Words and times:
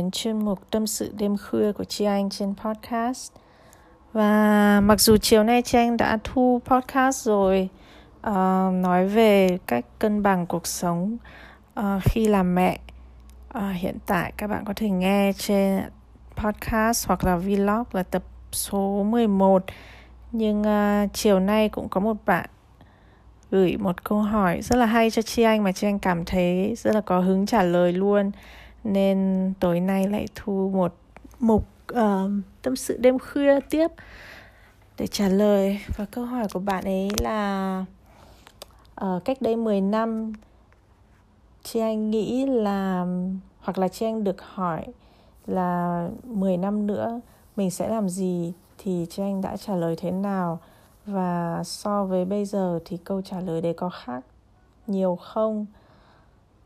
Đến 0.00 0.10
chuyên 0.10 0.44
mục 0.44 0.70
tâm 0.70 0.86
sự 0.86 1.12
đêm 1.18 1.36
khuya 1.36 1.72
của 1.72 1.84
chị 1.84 2.04
Anh 2.04 2.30
trên 2.30 2.54
podcast. 2.54 3.32
Và 4.12 4.80
mặc 4.84 5.00
dù 5.00 5.16
chiều 5.16 5.44
nay 5.44 5.62
chị 5.62 5.78
Anh 5.78 5.96
đã 5.96 6.18
thu 6.24 6.60
podcast 6.64 7.24
rồi 7.24 7.68
uh, 8.26 8.34
Nói 8.74 9.08
về 9.08 9.58
cách 9.66 9.84
cân 9.98 10.22
bằng 10.22 10.46
cuộc 10.46 10.66
sống 10.66 11.16
uh, 11.80 11.84
khi 12.04 12.28
làm 12.28 12.54
mẹ 12.54 12.78
uh, 13.58 13.62
Hiện 13.74 13.96
tại 14.06 14.32
các 14.36 14.46
bạn 14.46 14.64
có 14.64 14.72
thể 14.76 14.90
nghe 14.90 15.32
trên 15.38 15.82
podcast 16.36 17.08
hoặc 17.08 17.24
là 17.24 17.36
vlog 17.36 17.84
là 17.92 18.02
tập 18.02 18.22
số 18.52 19.02
11 19.02 19.64
Nhưng 20.32 20.62
uh, 20.62 21.10
chiều 21.12 21.40
nay 21.40 21.68
cũng 21.68 21.88
có 21.88 22.00
một 22.00 22.16
bạn 22.26 22.50
gửi 23.50 23.76
một 23.76 24.04
câu 24.04 24.18
hỏi 24.18 24.62
rất 24.62 24.76
là 24.76 24.86
hay 24.86 25.10
cho 25.10 25.22
Chi 25.22 25.42
Anh 25.42 25.62
mà 25.64 25.72
Chi 25.72 25.86
Anh 25.86 25.98
cảm 25.98 26.24
thấy 26.24 26.74
rất 26.78 26.94
là 26.94 27.00
có 27.00 27.20
hứng 27.20 27.46
trả 27.46 27.62
lời 27.62 27.92
luôn 27.92 28.30
nên 28.84 29.52
tối 29.60 29.80
nay 29.80 30.08
lại 30.08 30.26
thu 30.34 30.70
một 30.74 30.94
mục 31.38 31.68
uh, 31.92 32.30
tâm 32.62 32.76
sự 32.76 32.96
đêm 32.96 33.18
khuya 33.18 33.60
tiếp 33.70 33.88
để 34.98 35.06
trả 35.06 35.28
lời. 35.28 35.80
Và 35.96 36.04
câu 36.04 36.24
hỏi 36.24 36.46
của 36.52 36.60
bạn 36.60 36.84
ấy 36.84 37.08
là 37.18 37.84
uh, 39.04 39.24
cách 39.24 39.42
đây 39.42 39.56
10 39.56 39.80
năm 39.80 40.32
chị 41.62 41.80
Anh 41.80 42.10
nghĩ 42.10 42.46
là 42.46 43.06
hoặc 43.60 43.78
là 43.78 43.88
chị 43.88 44.06
Anh 44.06 44.24
được 44.24 44.42
hỏi 44.42 44.86
là 45.46 46.08
10 46.24 46.56
năm 46.56 46.86
nữa 46.86 47.20
mình 47.56 47.70
sẽ 47.70 47.88
làm 47.88 48.08
gì 48.08 48.52
thì 48.78 49.06
chị 49.10 49.22
Anh 49.22 49.40
đã 49.40 49.56
trả 49.56 49.74
lời 49.76 49.96
thế 49.98 50.10
nào? 50.10 50.58
Và 51.06 51.62
so 51.64 52.04
với 52.04 52.24
bây 52.24 52.44
giờ 52.44 52.78
thì 52.84 52.96
câu 52.96 53.22
trả 53.22 53.40
lời 53.40 53.60
đấy 53.60 53.74
có 53.76 53.88
khác 53.88 54.24
nhiều 54.86 55.16
không? 55.16 55.66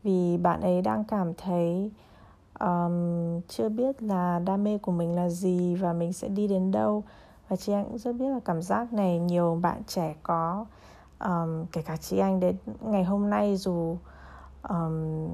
Vì 0.03 0.37
bạn 0.37 0.61
ấy 0.61 0.81
đang 0.81 1.03
cảm 1.03 1.33
thấy 1.33 1.91
um, 2.59 3.41
chưa 3.47 3.69
biết 3.69 4.03
là 4.03 4.39
đam 4.45 4.63
mê 4.63 4.77
của 4.77 4.91
mình 4.91 5.15
là 5.15 5.29
gì 5.29 5.75
và 5.75 5.93
mình 5.93 6.13
sẽ 6.13 6.27
đi 6.27 6.47
đến 6.47 6.71
đâu. 6.71 7.03
Và 7.49 7.55
chị 7.55 7.73
anh 7.73 7.85
cũng 7.85 7.97
rất 7.97 8.13
biết 8.13 8.29
là 8.29 8.39
cảm 8.45 8.61
giác 8.61 8.93
này 8.93 9.19
nhiều 9.19 9.59
bạn 9.61 9.81
trẻ 9.87 10.15
có 10.23 10.65
um, 11.19 11.65
kể 11.71 11.81
cả 11.81 11.97
chị 11.97 12.17
anh 12.17 12.39
đến 12.39 12.55
ngày 12.81 13.03
hôm 13.03 13.29
nay 13.29 13.57
dù 13.57 13.97
um, 14.69 15.27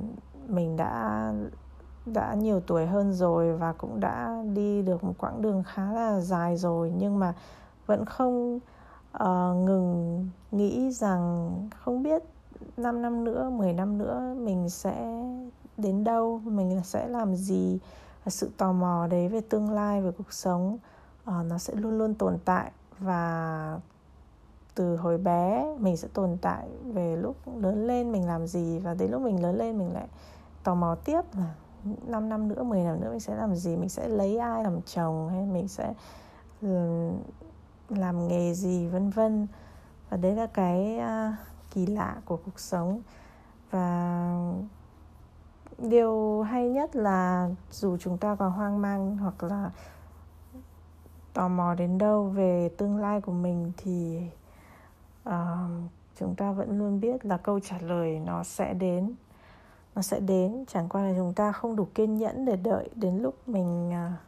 mình 0.47 0.77
đã 0.77 1.33
đã 2.05 2.33
nhiều 2.33 2.59
tuổi 2.59 2.85
hơn 2.85 3.13
rồi 3.13 3.57
và 3.57 3.73
cũng 3.73 3.99
đã 3.99 4.43
đi 4.53 4.81
được 4.81 5.03
một 5.03 5.13
quãng 5.17 5.41
đường 5.41 5.63
khá 5.63 5.91
là 5.91 6.19
dài 6.19 6.57
rồi 6.57 6.93
nhưng 6.97 7.19
mà 7.19 7.33
vẫn 7.85 8.05
không 8.05 8.59
uh, 9.23 9.55
ngừng 9.55 10.29
nghĩ 10.51 10.91
rằng 10.91 11.51
không 11.79 12.03
biết 12.03 12.23
5 12.77 13.01
năm 13.01 13.23
nữa, 13.23 13.49
10 13.49 13.73
năm 13.73 13.97
nữa 13.97 14.35
mình 14.37 14.69
sẽ 14.69 15.23
đến 15.77 16.03
đâu, 16.03 16.41
mình 16.43 16.81
sẽ 16.83 17.07
làm 17.07 17.35
gì 17.35 17.79
và 18.23 18.29
sự 18.29 18.51
tò 18.57 18.71
mò 18.71 19.07
đấy 19.07 19.27
về 19.27 19.41
tương 19.41 19.69
lai, 19.69 20.01
về 20.01 20.11
cuộc 20.17 20.33
sống 20.33 20.77
uh, 21.29 21.45
nó 21.45 21.57
sẽ 21.57 21.75
luôn 21.75 21.97
luôn 21.97 22.13
tồn 22.13 22.37
tại. 22.45 22.71
Và 22.99 23.79
từ 24.75 24.95
hồi 24.95 25.17
bé 25.17 25.75
mình 25.79 25.97
sẽ 25.97 26.07
tồn 26.13 26.37
tại 26.41 26.67
về 26.83 27.15
lúc 27.15 27.35
lớn 27.57 27.87
lên 27.87 28.11
mình 28.11 28.27
làm 28.27 28.47
gì 28.47 28.79
và 28.79 28.93
đến 28.93 29.11
lúc 29.11 29.21
mình 29.21 29.41
lớn 29.43 29.55
lên 29.57 29.77
mình 29.77 29.93
lại 29.93 30.07
tò 30.63 30.75
mò 30.75 30.95
tiếp 31.05 31.21
là 31.37 31.53
5 32.07 32.29
năm 32.29 32.47
nữa, 32.47 32.63
10 32.63 32.83
năm 32.83 33.01
nữa 33.01 33.09
mình 33.11 33.19
sẽ 33.19 33.35
làm 33.35 33.55
gì, 33.55 33.75
mình 33.75 33.89
sẽ 33.89 34.07
lấy 34.07 34.37
ai 34.37 34.63
làm 34.63 34.81
chồng 34.81 35.29
hay 35.29 35.45
mình 35.45 35.67
sẽ 35.67 35.93
làm 37.89 38.27
nghề 38.27 38.53
gì 38.53 38.87
vân 38.87 39.09
vân. 39.09 39.47
Và 40.09 40.17
đấy 40.17 40.35
là 40.35 40.45
cái 40.45 40.99
uh, 40.99 41.35
kỳ 41.71 41.85
lạ 41.85 42.15
của 42.25 42.37
cuộc 42.37 42.59
sống. 42.59 43.01
Và 43.71 44.53
điều 45.89 46.41
hay 46.41 46.69
nhất 46.69 46.95
là 46.95 47.49
dù 47.71 47.97
chúng 47.97 48.17
ta 48.17 48.35
có 48.35 48.49
hoang 48.49 48.81
mang 48.81 49.17
hoặc 49.17 49.43
là 49.43 49.71
tò 51.33 51.47
mò 51.47 51.73
đến 51.73 51.97
đâu 51.97 52.23
về 52.23 52.69
tương 52.77 52.97
lai 52.97 53.21
của 53.21 53.31
mình 53.31 53.71
thì 53.77 54.21
uh, 55.29 55.33
chúng 56.19 56.35
ta 56.35 56.51
vẫn 56.51 56.79
luôn 56.79 56.99
biết 56.99 57.25
là 57.25 57.37
câu 57.37 57.59
trả 57.59 57.77
lời 57.81 58.19
nó 58.25 58.43
sẽ 58.43 58.73
đến. 58.73 59.13
Nó 59.95 60.01
sẽ 60.01 60.19
đến 60.19 60.65
chẳng 60.67 60.89
qua 60.89 61.03
là 61.03 61.13
chúng 61.17 61.33
ta 61.33 61.51
không 61.51 61.75
đủ 61.75 61.87
kiên 61.95 62.17
nhẫn 62.17 62.45
để 62.45 62.55
đợi 62.55 62.89
đến 62.95 63.17
lúc 63.17 63.35
mình 63.47 63.89
uh, 63.89 64.19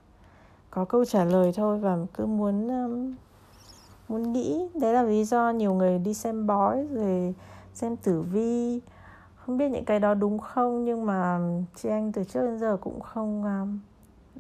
có 0.70 0.85
câu 0.85 1.06
trả 1.06 1.24
lời 1.24 1.52
thôi 1.56 1.80
và 1.80 1.97
cứ 2.14 2.25
muốn 2.25 2.68
um, 2.68 3.16
muốn 4.08 4.34
nghĩ. 4.34 4.70
Đấy 4.81 4.94
là 4.94 5.03
lý 5.03 5.24
do 5.24 5.50
nhiều 5.50 5.74
người 5.74 6.00
đi 6.00 6.14
xem 6.14 6.47
bói 6.47 6.88
rồi 6.91 7.35
xem 7.74 7.96
tử 7.96 8.22
vi 8.22 8.81
không 9.46 9.58
biết 9.58 9.70
những 9.70 9.86
cái 9.86 10.00
đó 10.00 10.14
đúng 10.14 10.40
không 10.40 10.86
nhưng 10.86 11.06
mà 11.06 11.40
chị 11.76 11.90
anh 11.90 12.12
từ 12.12 12.24
trước 12.24 12.42
đến 12.42 12.59
giờ 12.59 12.78
cũng 12.81 13.00
không 13.00 13.44
um, 13.44 13.80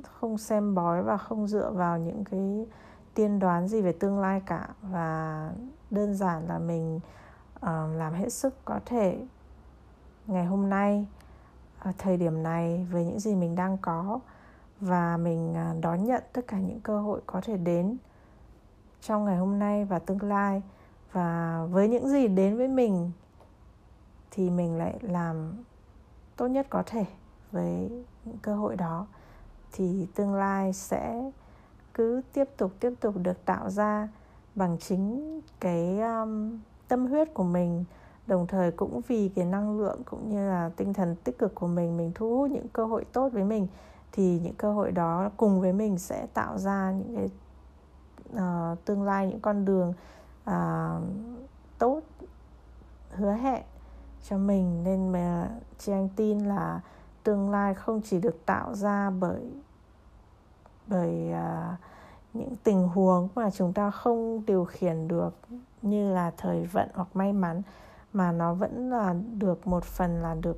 không 0.03 0.37
xem 0.37 0.75
bói 0.75 1.03
và 1.03 1.17
không 1.17 1.47
dựa 1.47 1.71
vào 1.71 1.97
những 1.97 2.23
cái 2.23 2.65
tiên 3.13 3.39
đoán 3.39 3.67
gì 3.67 3.81
về 3.81 3.91
tương 3.91 4.19
lai 4.19 4.41
cả. 4.45 4.67
Và 4.81 5.49
đơn 5.91 6.15
giản 6.15 6.47
là 6.47 6.59
mình 6.59 6.95
uh, 7.55 7.69
làm 7.97 8.13
hết 8.13 8.29
sức 8.29 8.65
có 8.65 8.79
thể 8.85 9.19
ngày 10.27 10.45
hôm 10.45 10.69
nay 10.69 11.05
ở 11.79 11.91
thời 11.97 12.17
điểm 12.17 12.43
này 12.43 12.87
với 12.91 13.05
những 13.05 13.19
gì 13.19 13.35
mình 13.35 13.55
đang 13.55 13.77
có. 13.77 14.19
Và 14.79 15.17
mình 15.17 15.53
à, 15.53 15.73
đón 15.81 16.03
nhận 16.03 16.23
tất 16.33 16.47
cả 16.47 16.59
những 16.59 16.79
cơ 16.79 17.01
hội 17.01 17.21
có 17.25 17.41
thể 17.41 17.57
đến 17.57 17.97
trong 19.01 19.25
ngày 19.25 19.37
hôm 19.37 19.59
nay 19.59 19.85
và 19.85 19.99
tương 19.99 20.23
lai. 20.23 20.61
Và 21.11 21.59
với 21.71 21.87
những 21.87 22.09
gì 22.09 22.27
đến 22.27 22.57
với 22.57 22.67
mình 22.67 23.11
thì 24.35 24.49
mình 24.49 24.77
lại 24.77 24.99
làm 25.01 25.63
tốt 26.35 26.47
nhất 26.47 26.67
có 26.69 26.83
thể 26.85 27.05
với 27.51 28.03
những 28.25 28.37
cơ 28.41 28.55
hội 28.55 28.75
đó. 28.75 29.07
Thì 29.71 30.07
tương 30.15 30.35
lai 30.35 30.73
sẽ 30.73 31.31
cứ 31.93 32.21
tiếp 32.33 32.49
tục 32.57 32.71
tiếp 32.79 32.93
tục 32.99 33.15
được 33.17 33.45
tạo 33.45 33.69
ra 33.69 34.07
bằng 34.55 34.77
chính 34.79 35.41
cái 35.59 35.99
um, 35.99 36.59
tâm 36.87 37.07
huyết 37.07 37.33
của 37.33 37.43
mình. 37.43 37.85
Đồng 38.27 38.47
thời 38.47 38.71
cũng 38.71 39.01
vì 39.07 39.29
cái 39.35 39.45
năng 39.45 39.79
lượng 39.79 40.01
cũng 40.05 40.29
như 40.29 40.49
là 40.49 40.71
tinh 40.75 40.93
thần 40.93 41.15
tích 41.23 41.37
cực 41.37 41.55
của 41.55 41.67
mình 41.67 41.97
mình 41.97 42.11
thu 42.15 42.37
hút 42.37 42.51
những 42.51 42.67
cơ 42.67 42.85
hội 42.85 43.05
tốt 43.13 43.29
với 43.33 43.43
mình 43.43 43.67
thì 44.11 44.39
những 44.39 44.53
cơ 44.53 44.73
hội 44.73 44.91
đó 44.91 45.29
cùng 45.37 45.61
với 45.61 45.73
mình 45.73 45.97
sẽ 45.97 46.27
tạo 46.33 46.57
ra 46.57 46.91
những 46.91 47.15
cái 47.15 47.29
uh, 48.43 48.85
tương 48.85 49.03
lai 49.03 49.27
những 49.27 49.39
con 49.39 49.65
đường 49.65 49.93
uh, 50.49 51.03
tốt 51.77 52.01
hứa 53.11 53.33
hẹn 53.33 53.63
cho 54.29 54.37
mình 54.37 54.83
nên 54.83 55.11
mà 55.11 55.49
chị 55.77 55.91
anh 55.91 56.09
tin 56.15 56.39
là 56.39 56.81
tương 57.23 57.51
lai 57.51 57.73
không 57.73 58.01
chỉ 58.01 58.19
được 58.19 58.45
tạo 58.45 58.75
ra 58.75 59.09
bởi 59.09 59.51
bởi 60.87 61.31
uh, 61.31 61.79
những 62.33 62.55
tình 62.63 62.87
huống 62.87 63.29
mà 63.35 63.51
chúng 63.51 63.73
ta 63.73 63.91
không 63.91 64.43
điều 64.45 64.65
khiển 64.65 65.07
được 65.07 65.35
như 65.81 66.13
là 66.13 66.31
thời 66.37 66.65
vận 66.65 66.89
hoặc 66.93 67.07
may 67.13 67.33
mắn 67.33 67.61
mà 68.13 68.31
nó 68.31 68.53
vẫn 68.53 68.89
là 68.89 69.15
được 69.37 69.67
một 69.67 69.83
phần 69.83 70.21
là 70.21 70.35
được 70.41 70.57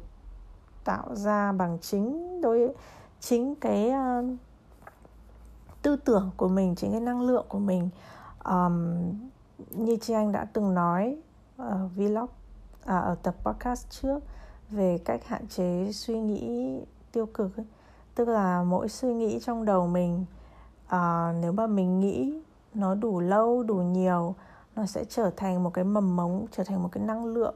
tạo 0.83 1.15
ra 1.15 1.51
bằng 1.51 1.77
chính 1.81 2.41
đối 2.41 2.75
chính 3.19 3.55
cái 3.55 3.91
uh, 3.91 4.25
tư 5.81 5.95
tưởng 5.95 6.31
của 6.37 6.47
mình 6.47 6.75
chính 6.75 6.91
cái 6.91 7.01
năng 7.01 7.21
lượng 7.21 7.45
của 7.49 7.59
mình. 7.59 7.89
Um, 8.45 8.93
như 9.69 9.97
chị 10.01 10.13
anh 10.13 10.31
đã 10.31 10.47
từng 10.53 10.73
nói 10.73 11.17
ở 11.57 11.89
vlog 11.95 12.29
à, 12.85 12.97
ở 12.97 13.16
tập 13.23 13.35
podcast 13.44 13.90
trước 13.90 14.19
về 14.69 14.97
cách 15.06 15.25
hạn 15.25 15.47
chế 15.47 15.91
suy 15.91 16.19
nghĩ 16.19 16.79
tiêu 17.11 17.26
cực 17.26 17.58
ấy. 17.58 17.66
tức 18.16 18.28
là 18.28 18.64
mỗi 18.64 18.90
suy 18.90 19.14
nghĩ 19.14 19.40
trong 19.40 19.66
đầu 19.66 19.87
mình 19.87 20.26
à, 20.87 21.34
nếu 21.41 21.52
mà 21.52 21.67
mình 21.67 21.99
nghĩ 21.99 22.41
nó 22.73 22.96
đủ 22.96 23.20
lâu 23.20 23.64
đủ 23.64 23.76
nhiều 23.76 24.35
nó 24.76 24.85
sẽ 24.85 25.05
trở 25.09 25.32
thành 25.37 25.64
một 25.64 25.73
cái 25.73 25.84
mầm 25.84 26.16
mống 26.16 26.46
trở 26.52 26.64
thành 26.64 26.84
một 26.84 26.90
cái 26.91 27.03
năng 27.03 27.26
lượng 27.26 27.55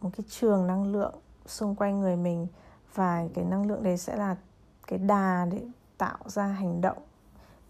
một 0.00 0.10
cái 0.16 0.24
trường 0.28 0.66
năng 0.66 0.92
lượng 0.92 1.14
xung 1.46 1.74
quanh 1.74 2.00
người 2.00 2.16
mình 2.16 2.46
và 2.94 3.28
cái 3.34 3.44
năng 3.44 3.66
lượng 3.66 3.82
đấy 3.82 3.98
sẽ 3.98 4.16
là 4.16 4.36
cái 4.86 4.98
đà 4.98 5.46
để 5.50 5.66
tạo 5.98 6.18
ra 6.26 6.46
hành 6.46 6.80
động 6.80 6.98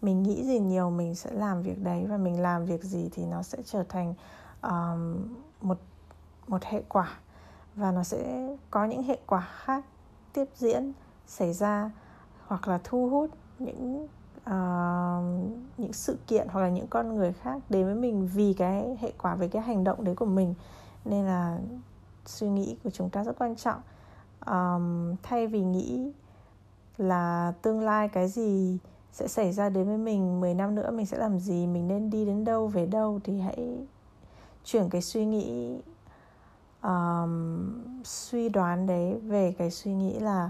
mình 0.01 0.23
nghĩ 0.23 0.43
gì 0.45 0.59
nhiều 0.59 0.89
mình 0.89 1.15
sẽ 1.15 1.31
làm 1.31 1.61
việc 1.61 1.83
đấy 1.83 2.05
và 2.09 2.17
mình 2.17 2.41
làm 2.41 2.65
việc 2.65 2.83
gì 2.83 3.09
thì 3.13 3.25
nó 3.25 3.43
sẽ 3.43 3.57
trở 3.65 3.83
thành 3.89 4.13
um, 4.61 5.27
một 5.61 5.77
một 6.49 6.63
hệ 6.63 6.83
quả 6.89 7.09
và 7.75 7.91
nó 7.91 8.03
sẽ 8.03 8.49
có 8.71 8.85
những 8.85 9.03
hệ 9.03 9.17
quả 9.25 9.47
khác 9.51 9.85
tiếp 10.33 10.45
diễn 10.55 10.93
xảy 11.27 11.53
ra 11.53 11.91
hoặc 12.47 12.67
là 12.67 12.79
thu 12.83 13.09
hút 13.09 13.29
những 13.59 14.07
uh, 14.39 15.23
những 15.77 15.93
sự 15.93 16.17
kiện 16.27 16.47
hoặc 16.47 16.61
là 16.61 16.69
những 16.69 16.87
con 16.87 17.15
người 17.15 17.33
khác 17.33 17.61
đến 17.69 17.85
với 17.85 17.95
mình 17.95 18.29
vì 18.33 18.53
cái 18.53 18.97
hệ 18.99 19.11
quả 19.21 19.35
về 19.35 19.47
cái 19.47 19.61
hành 19.61 19.83
động 19.83 20.03
đấy 20.03 20.15
của 20.15 20.25
mình. 20.25 20.53
Nên 21.05 21.25
là 21.25 21.59
suy 22.25 22.49
nghĩ 22.49 22.77
của 22.83 22.89
chúng 22.89 23.09
ta 23.09 23.23
rất 23.23 23.39
quan 23.39 23.55
trọng. 23.55 23.81
Um, 24.45 25.15
thay 25.23 25.47
vì 25.47 25.61
nghĩ 25.61 26.11
là 26.97 27.53
tương 27.61 27.81
lai 27.81 28.09
cái 28.09 28.27
gì 28.27 28.77
sẽ 29.11 29.27
xảy 29.27 29.51
ra 29.51 29.69
đến 29.69 29.87
với 29.87 29.97
mình 29.97 30.39
10 30.39 30.53
năm 30.53 30.75
nữa 30.75 30.91
mình 30.91 31.05
sẽ 31.05 31.17
làm 31.17 31.39
gì 31.39 31.67
mình 31.67 31.87
nên 31.87 32.09
đi 32.09 32.25
đến 32.25 32.45
đâu 32.45 32.67
về 32.67 32.85
đâu 32.85 33.19
thì 33.23 33.39
hãy 33.39 33.77
chuyển 34.63 34.89
cái 34.89 35.01
suy 35.01 35.25
nghĩ 35.25 35.77
um, 36.83 38.03
suy 38.03 38.49
đoán 38.49 38.87
đấy 38.87 39.19
về 39.19 39.55
cái 39.57 39.71
suy 39.71 39.93
nghĩ 39.93 40.19
là 40.19 40.49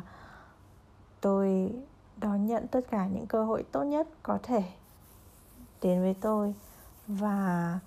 tôi 1.22 1.74
đón 2.18 2.46
nhận 2.46 2.68
tất 2.68 2.82
cả 2.92 3.08
những 3.08 3.28
cơ 3.28 3.46
hội 3.46 3.64
tốt 3.72 3.84
nhất 3.84 4.08
có 4.24 4.40
thể 4.44 4.64
đến 5.82 6.02
với 6.02 6.16
tôi 6.22 6.56
và 7.08 7.80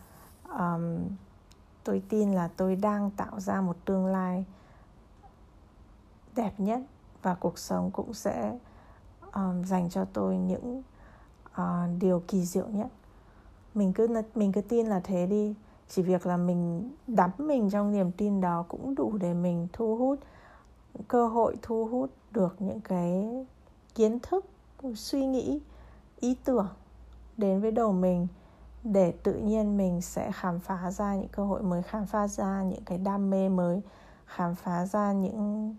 um, 0.49 0.99
tôi 1.85 2.03
tin 2.09 2.33
là 2.33 2.49
tôi 2.57 2.77
đang 2.77 3.11
tạo 3.11 3.41
ra 3.41 3.61
một 3.61 3.77
tương 3.85 4.07
lai 4.07 4.45
đẹp 6.37 6.53
nhất 6.59 6.81
và 7.23 7.35
cuộc 7.35 7.59
sống 7.59 7.91
cũng 7.91 8.15
sẽ 8.15 8.59
um, 9.33 9.65
dành 9.65 9.91
cho 9.91 10.05
tôi 10.13 10.37
những 10.37 10.83
uh, 11.61 12.01
điều 12.01 12.23
kỳ 12.29 12.45
diệu 12.45 12.69
nhất. 12.69 12.89
Mình 13.75 13.93
cứ 13.93 14.23
mình 14.35 14.53
cứ 14.53 14.61
tin 14.61 14.87
là 14.87 15.01
thế 15.05 15.27
đi 15.27 15.55
chỉ 15.89 16.03
việc 16.03 16.27
là 16.27 16.37
mình 16.37 16.91
đắm 17.07 17.31
mình 17.39 17.71
trong 17.71 17.93
niềm 17.93 18.13
tin 18.13 18.41
đó 18.41 18.65
cũng 18.69 18.95
đủ 18.95 19.17
để 19.21 19.35
mình 19.35 19.69
thu 19.73 19.97
hút, 19.97 20.19
cơ 21.09 21.29
hội 21.29 21.57
thu 21.63 21.87
hút 21.87 22.11
được 22.31 22.57
những 22.59 22.81
cái 22.81 23.31
kiến 23.95 24.19
thức, 24.21 24.47
suy 24.95 25.27
nghĩ, 25.27 25.61
ý 26.21 26.37
tưởng 26.45 26.69
đến 27.37 27.61
với 27.61 27.71
đầu 27.71 27.93
mình 27.93 28.27
để 28.85 29.13
tự 29.23 29.35
nhiên 29.35 29.77
mình 29.77 30.01
sẽ 30.01 30.33
khám 30.33 30.59
phá 30.59 30.91
ra 30.91 31.17
những 31.17 31.29
cơ 31.29 31.45
hội 31.45 31.63
mới, 31.63 31.83
khám 31.83 32.07
phá 32.07 32.29
ra 32.29 32.63
những 32.63 32.85
cái 32.85 32.99
đam 32.99 33.31
mê 33.31 33.49
mới, 33.49 33.81
khám 34.27 34.55
phá 34.55 34.87
ra 34.87 35.13
những 35.13 35.75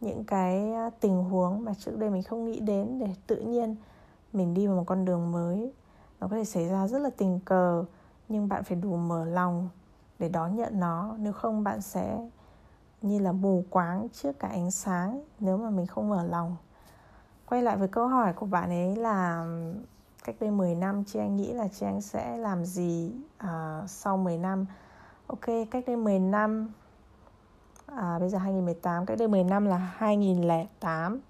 những 0.00 0.24
cái 0.24 0.72
tình 1.00 1.24
huống 1.24 1.64
mà 1.64 1.74
trước 1.78 1.98
đây 1.98 2.10
mình 2.10 2.22
không 2.22 2.44
nghĩ 2.44 2.60
đến 2.60 2.98
để 2.98 3.14
tự 3.26 3.36
nhiên 3.36 3.76
mình 4.32 4.54
đi 4.54 4.66
vào 4.66 4.76
một 4.76 4.84
con 4.86 5.04
đường 5.04 5.32
mới. 5.32 5.72
Nó 6.20 6.28
có 6.28 6.36
thể 6.36 6.44
xảy 6.44 6.68
ra 6.68 6.88
rất 6.88 6.98
là 6.98 7.10
tình 7.16 7.40
cờ 7.44 7.84
nhưng 8.30 8.48
bạn 8.48 8.64
phải 8.64 8.76
đủ 8.76 8.96
mở 8.96 9.24
lòng 9.24 9.68
để 10.18 10.28
đón 10.28 10.56
nhận 10.56 10.80
nó. 10.80 11.14
Nếu 11.18 11.32
không 11.32 11.64
bạn 11.64 11.80
sẽ 11.80 12.28
như 13.02 13.18
là 13.18 13.32
mù 13.32 13.64
quáng 13.70 14.08
trước 14.12 14.38
cả 14.38 14.48
ánh 14.48 14.70
sáng 14.70 15.22
nếu 15.40 15.56
mà 15.56 15.70
mình 15.70 15.86
không 15.86 16.08
mở 16.08 16.24
lòng. 16.24 16.56
Quay 17.46 17.62
lại 17.62 17.76
với 17.76 17.88
câu 17.88 18.08
hỏi 18.08 18.32
của 18.32 18.46
bạn 18.46 18.70
ấy 18.70 18.96
là 18.96 19.46
cách 20.24 20.36
đây 20.40 20.50
10 20.50 20.74
năm 20.74 21.04
chị 21.04 21.18
anh 21.18 21.36
nghĩ 21.36 21.52
là 21.52 21.68
chị 21.68 21.86
anh 21.86 22.00
sẽ 22.00 22.36
làm 22.36 22.64
gì 22.64 23.12
à, 23.38 23.82
sau 23.86 24.16
10 24.16 24.38
năm? 24.38 24.66
Ok 25.26 25.46
cách 25.70 25.84
đây 25.86 25.96
10 25.96 26.18
năm 26.18 26.72
à, 27.86 28.18
bây 28.18 28.28
giờ 28.28 28.38
2018 28.38 29.06
cách 29.06 29.18
đây 29.18 29.28
10 29.28 29.44
năm 29.44 29.66
là 29.66 29.76
2008 29.76 31.20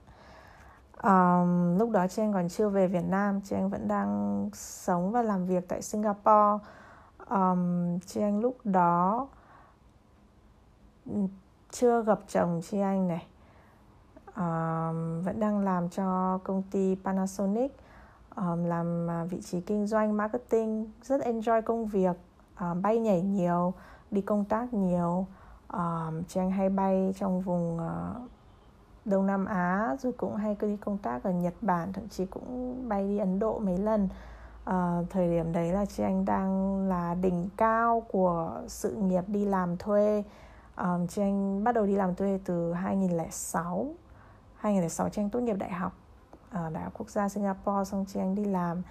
um, 1.02 1.78
lúc 1.78 1.90
đó 1.90 2.06
chị 2.08 2.22
anh 2.22 2.32
còn 2.32 2.48
chưa 2.48 2.68
về 2.68 2.86
Việt 2.86 3.04
Nam 3.08 3.40
chị 3.40 3.56
anh 3.56 3.70
vẫn 3.70 3.88
đang 3.88 4.50
sống 4.52 5.12
và 5.12 5.22
làm 5.22 5.46
việc 5.46 5.68
tại 5.68 5.82
Singapore 5.82 6.64
um, 7.30 7.98
chị 7.98 8.20
anh 8.20 8.40
lúc 8.40 8.56
đó 8.64 9.28
ừ, 11.06 11.12
chưa 11.70 12.02
gặp 12.02 12.18
chồng 12.28 12.60
chị 12.70 12.80
anh 12.80 13.08
này. 13.08 13.26
Um, 14.26 15.22
vẫn 15.22 15.40
đang 15.40 15.58
làm 15.58 15.88
cho 15.88 16.38
công 16.44 16.62
ty 16.62 16.96
Panasonic 17.04 17.76
um, 18.36 18.64
làm 18.64 19.10
à, 19.10 19.24
vị 19.24 19.40
trí 19.40 19.60
kinh 19.60 19.86
doanh 19.86 20.16
marketing 20.16 20.90
rất 21.02 21.20
enjoy 21.20 21.62
công 21.62 21.86
việc 21.86 22.16
um, 22.60 22.82
bay 22.82 22.98
nhảy 22.98 23.22
nhiều 23.22 23.74
đi 24.10 24.20
công 24.20 24.44
tác 24.44 24.74
nhiều. 24.74 25.26
Um, 25.72 26.22
chị 26.28 26.40
anh 26.40 26.50
hay 26.50 26.68
bay 26.68 27.14
trong 27.18 27.40
vùng 27.40 27.76
uh, 27.76 28.30
Đông 29.04 29.26
Nam 29.26 29.44
Á 29.44 29.96
rồi 30.00 30.12
cũng 30.12 30.36
hay 30.36 30.56
đi 30.60 30.76
công 30.76 30.98
tác 30.98 31.22
ở 31.22 31.30
Nhật 31.30 31.54
Bản 31.60 31.92
thậm 31.92 32.08
chí 32.08 32.26
cũng 32.26 32.74
bay 32.88 33.08
đi 33.08 33.18
Ấn 33.18 33.38
Độ 33.38 33.58
mấy 33.58 33.78
lần 33.78 34.08
à, 34.70 35.02
thời 35.10 35.28
điểm 35.28 35.52
đấy 35.52 35.72
là 35.72 35.84
chị 35.84 36.02
anh 36.02 36.24
đang 36.24 36.80
là 36.88 37.14
đỉnh 37.14 37.48
cao 37.56 38.02
của 38.08 38.62
sự 38.68 38.94
nghiệp 38.94 39.24
đi 39.26 39.44
làm 39.44 39.76
thuê. 39.76 40.24
À, 40.74 40.98
chị 41.08 41.22
anh 41.22 41.64
bắt 41.64 41.72
đầu 41.72 41.86
đi 41.86 41.96
làm 41.96 42.14
thuê 42.14 42.38
từ 42.44 42.72
2006 42.72 43.86
2006 44.56 45.08
chị 45.08 45.22
anh 45.22 45.30
tốt 45.30 45.40
nghiệp 45.40 45.56
đại 45.58 45.70
học 45.70 45.92
ở 46.50 46.70
Đại 46.70 46.84
học 46.84 46.92
Quốc 46.98 47.10
gia 47.10 47.28
Singapore 47.28 47.84
xong 47.84 48.04
chị 48.08 48.20
anh 48.20 48.34
đi 48.34 48.44
làm. 48.44 48.82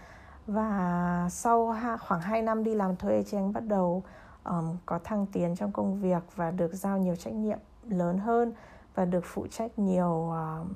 Và 0.48 1.28
sau 1.32 1.76
khoảng 2.00 2.22
2 2.22 2.42
năm 2.42 2.64
đi 2.64 2.76
làm 2.76 2.96
thuê 2.96 3.24
chị 3.24 3.38
anh 3.38 3.54
bắt 3.54 3.64
đầu 3.68 4.04
um, 4.44 4.78
có 4.86 5.00
thăng 5.04 5.26
tiến 5.26 5.56
trong 5.56 5.72
công 5.72 6.02
việc 6.02 6.24
và 6.36 6.52
được 6.52 6.74
giao 6.74 6.98
nhiều 6.98 7.16
trách 7.16 7.34
nhiệm 7.34 7.60
lớn 7.90 8.18
hơn 8.18 8.54
và 8.96 9.06
được 9.06 9.24
phụ 9.26 9.48
trách 9.48 9.80
nhiều 9.80 10.32
uh, 10.32 10.68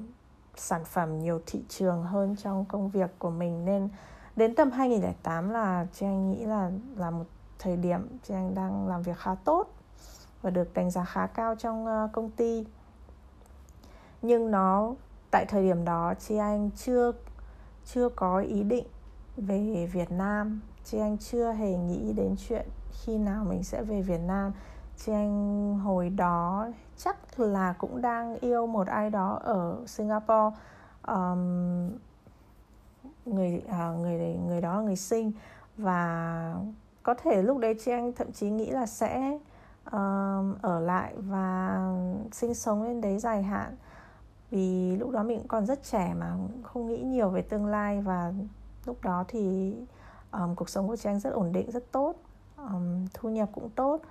sản 0.56 0.86
phẩm 0.86 1.20
nhiều 1.20 1.42
thị 1.46 1.64
trường 1.70 2.04
hơn 2.04 2.36
trong 2.44 2.66
công 2.66 2.90
việc 2.90 3.20
của 3.20 3.30
mình. 3.30 3.66
Nên 3.66 3.90
đến 4.36 4.56
tầm 4.56 4.72
2008 4.72 5.50
là 5.50 5.88
chị 5.94 6.06
anh 6.06 6.32
nghĩ 6.32 6.46
là 6.46 6.72
là 6.96 7.10
một 7.12 7.26
thời 7.60 7.78
điểm 7.78 8.08
chị 8.24 8.34
anh 8.34 8.56
đang 8.56 8.88
làm 8.88 9.02
việc 9.02 9.18
khá 9.18 9.36
tốt 9.36 9.68
và 10.42 10.50
được 10.50 10.74
đánh 10.74 10.92
giá 10.92 11.04
khá 11.04 11.28
cao 11.28 11.56
trong 11.56 11.86
ờ, 11.86 12.10
công 12.12 12.32
ty. 12.32 12.66
Nhưng 14.22 14.52
nó 14.52 14.94
tại 15.32 15.46
thời 15.46 15.64
điểm 15.64 15.86
đó 15.86 16.14
chị 16.20 16.38
anh 16.38 16.70
chưa 16.76 17.12
chưa 17.86 18.10
có 18.10 18.40
ý 18.40 18.64
định 18.64 18.86
về 19.38 19.90
Việt 19.94 20.12
Nam. 20.12 20.62
Chị 20.86 21.00
anh 21.00 21.18
chưa 21.18 21.52
hề 21.52 21.78
nghĩ 21.78 22.14
đến 22.14 22.36
chuyện 22.48 22.66
khi 22.92 23.18
nào 23.18 23.46
mình 23.50 23.64
sẽ 23.64 23.82
về 23.82 24.02
Việt 24.02 24.22
Nam. 24.28 24.52
Chị 24.98 25.12
anh 25.12 25.80
hồi 25.80 26.10
đó 26.10 26.68
chắc 26.98 27.40
là 27.40 27.74
cũng 27.78 28.02
đang 28.02 28.40
yêu 28.40 28.68
một 28.68 28.88
ai 28.88 29.10
đó 29.10 29.40
ở 29.44 29.78
Singapore. 29.88 30.56
Um, 31.08 31.90
người 33.25 33.62
à, 33.70 33.92
người 33.92 34.36
người 34.48 34.62
đó 34.62 34.75
là 34.75 34.81
người 34.81 34.96
sinh. 34.96 35.31
Và 35.78 36.56
có 37.04 37.14
thể 37.14 37.42
lúc 37.42 37.58
đấy 37.58 37.75
chị 37.86 37.92
anh 37.92 38.14
thậm 38.14 38.31
chí 38.31 38.50
nghĩ 38.50 38.72
là 38.72 38.86
sẽ 38.86 39.40
uh, 39.88 40.62
ở 40.62 40.80
lại 40.80 41.14
và 41.18 41.80
sinh 42.31 42.54
sống 42.54 42.84
lên 42.84 43.02
đấy 43.02 43.20
dài 43.20 43.44
hạn. 43.44 43.75
Vì 44.52 44.96
lúc 44.98 45.10
đó 45.10 45.24
mình 45.24 45.38
cũng 45.38 45.48
còn 45.48 45.66
rất 45.66 45.84
trẻ 45.84 46.14
mà 46.20 46.38
không 46.64 46.88
nghĩ 46.88 47.02
nhiều 47.02 47.30
về 47.30 47.42
tương 47.42 47.66
lai. 47.66 48.02
Và 48.02 48.34
lúc 48.86 49.04
đó 49.04 49.24
thì 49.28 49.75
um, 50.31 50.56
cuộc 50.56 50.70
sống 50.70 50.88
của 50.88 50.96
chị 50.96 51.10
anh 51.10 51.20
rất 51.20 51.34
ổn 51.34 51.52
định 51.52 51.72
rất 51.72 51.92
tốt. 51.92 52.16
Um, 52.58 53.06
thu 53.14 53.30
nhập 53.30 53.50
cũng 53.52 53.70
tốt. 53.70 54.02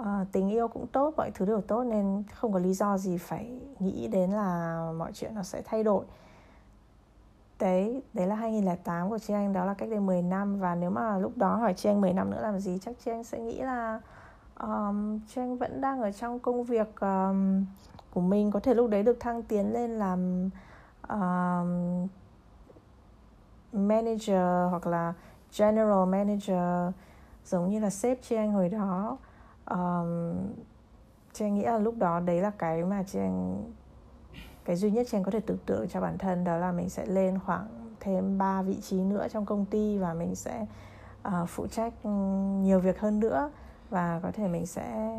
Uh, 0.00 0.06
tình 0.32 0.50
yêu 0.50 0.68
cũng 0.68 0.86
tốt 0.86 1.14
mọi 1.16 1.30
thứ 1.34 1.46
đều 1.46 1.60
tốt. 1.60 1.84
Nên 1.84 2.22
không 2.34 2.52
có 2.52 2.58
lý 2.58 2.74
do 2.74 2.98
gì 2.98 3.18
phải 3.18 3.60
nghĩ 3.78 4.08
đến 4.08 4.30
là 4.30 4.78
mọi 4.98 5.12
chuyện 5.12 5.34
nó 5.34 5.42
sẽ 5.42 5.62
thay 5.64 5.84
đổi 5.84 6.04
đấy 7.62 8.02
đấy 8.12 8.26
là 8.26 8.34
2008 8.34 9.10
của 9.10 9.18
chị 9.18 9.34
anh 9.34 9.52
đó 9.52 9.64
là 9.64 9.74
cách 9.74 9.88
đây 9.88 10.00
10 10.00 10.22
năm. 10.22 10.60
Và 10.60 10.74
nếu 10.74 10.90
mà 10.90 11.18
lúc 11.18 11.36
đó 11.36 11.56
hỏi 11.56 11.74
chị 11.74 11.88
anh 11.88 12.00
10 12.00 12.12
năm 12.12 12.30
nữa 12.30 12.40
làm 12.42 12.58
gì 12.58 12.78
chắc 12.78 12.94
chị 13.04 13.10
anh 13.10 13.24
sẽ 13.24 13.38
nghĩ 13.38 13.60
là 13.60 14.00
um, 14.60 15.20
chị 15.28 15.40
anh 15.40 15.58
vẫn 15.58 15.80
đang 15.80 16.00
ở 16.00 16.12
trong 16.12 16.38
công 16.38 16.64
việc 16.64 17.00
um, 17.00 17.64
của 18.14 18.20
mình. 18.20 18.50
Có 18.50 18.60
thể 18.60 18.74
lúc 18.74 18.90
đấy 18.90 19.02
được 19.02 19.20
thăng 19.20 19.42
tiến 19.42 19.72
lên 19.72 19.90
làm 19.90 20.50
um, 21.08 22.08
manager 23.72 24.70
hoặc 24.70 24.86
là 24.86 25.14
general 25.58 26.08
manager 26.08 26.92
giống 27.44 27.70
như 27.70 27.80
là 27.80 27.90
sếp 27.90 28.22
chị 28.22 28.36
anh 28.36 28.52
hồi 28.52 28.68
đó. 28.68 29.18
Um, 29.70 30.34
chị 31.32 31.44
anh 31.44 31.54
nghĩ 31.54 31.64
là 31.64 31.78
lúc 31.78 31.94
đó 31.98 32.20
đấy 32.20 32.40
là 32.40 32.50
cái 32.50 32.84
mà 32.84 33.02
chị 33.06 33.18
anh 33.18 33.64
cái 34.64 34.76
duy 34.76 34.90
nhất 34.90 35.06
chị 35.10 35.16
anh 35.16 35.22
có 35.22 35.30
thể 35.30 35.40
tưởng 35.40 35.58
tượng 35.66 35.88
cho 35.88 36.00
bản 36.00 36.18
thân 36.18 36.44
đó 36.44 36.56
là 36.56 36.72
mình 36.72 36.88
sẽ 36.90 37.06
lên 37.06 37.38
khoảng 37.46 37.68
thêm 38.00 38.38
3 38.38 38.62
vị 38.62 38.80
trí 38.80 38.96
nữa 38.96 39.26
trong 39.32 39.46
công 39.46 39.64
ty 39.64 39.98
và 39.98 40.14
mình 40.14 40.34
sẽ 40.34 40.66
uh, 41.28 41.48
phụ 41.48 41.66
trách 41.66 41.92
ừ, 42.02 42.10
nhiều 42.62 42.80
việc 42.80 43.00
hơn 43.00 43.20
nữa. 43.20 43.50
Và 43.90 44.20
có 44.22 44.30
thể 44.32 44.48
mình 44.48 44.66
sẽ 44.66 45.18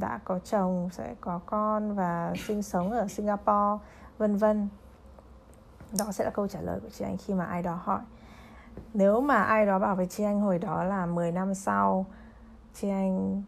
đã 0.00 0.20
có 0.24 0.38
chồng 0.38 0.88
sẽ 0.92 1.14
có 1.20 1.40
con 1.46 1.94
và 1.94 2.32
sinh 2.46 2.62
sống 2.62 2.90
ở 2.90 3.08
Singapore 3.08 3.84
vân 4.18 4.36
vân. 4.36 4.68
Đó 5.98 6.12
sẽ 6.12 6.24
là 6.24 6.30
câu 6.30 6.48
trả 6.48 6.60
lời 6.60 6.80
của 6.80 6.88
chị 6.90 7.04
anh 7.04 7.16
khi 7.16 7.34
mà 7.34 7.44
ai 7.44 7.62
đó 7.62 7.78
hỏi. 7.82 8.00
Nếu 8.94 9.20
mà 9.20 9.42
ai 9.42 9.66
đó 9.66 9.78
bảo 9.78 9.96
với 9.96 10.06
chị 10.06 10.24
anh 10.24 10.40
hồi 10.40 10.58
đó 10.58 10.84
là 10.84 11.06
10 11.06 11.32
năm 11.32 11.54
sau 11.54 12.06
chị 12.74 12.88
anh 12.88 13.42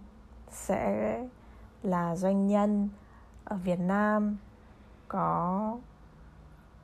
sẽ 0.50 1.14
là 1.83 2.16
doanh 2.16 2.47
nhân 2.47 2.88
ở 3.45 3.57
Việt 3.57 3.78
Nam 3.78 4.37
có 5.16 5.76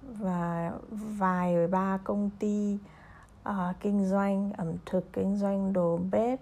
và 0.02 0.72
vài 1.18 1.66
ba 1.66 1.98
công 2.04 2.30
ty 2.38 2.78
uh, 3.48 3.54
kinh 3.80 4.04
doanh 4.04 4.52
ẩm 4.52 4.72
thực 4.86 5.12
kinh 5.12 5.36
doanh 5.36 5.72
đồ 5.72 5.98
bếp 6.10 6.40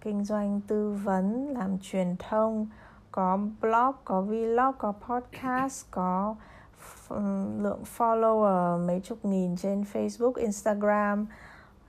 kinh 0.00 0.24
doanh 0.24 0.60
tư 0.60 0.98
vấn 1.04 1.48
làm 1.48 1.78
truyền 1.78 2.16
thông 2.18 2.66
có 3.12 3.38
blog 3.60 3.94
có 4.04 4.20
vlog 4.20 4.74
có 4.78 4.92
podcast 4.92 5.86
có 5.90 6.36
lượng 7.58 7.82
follower 7.96 8.86
mấy 8.86 9.00
chục 9.00 9.24
nghìn 9.24 9.56
trên 9.56 9.84
facebook 9.92 10.32
instagram. 10.36 11.26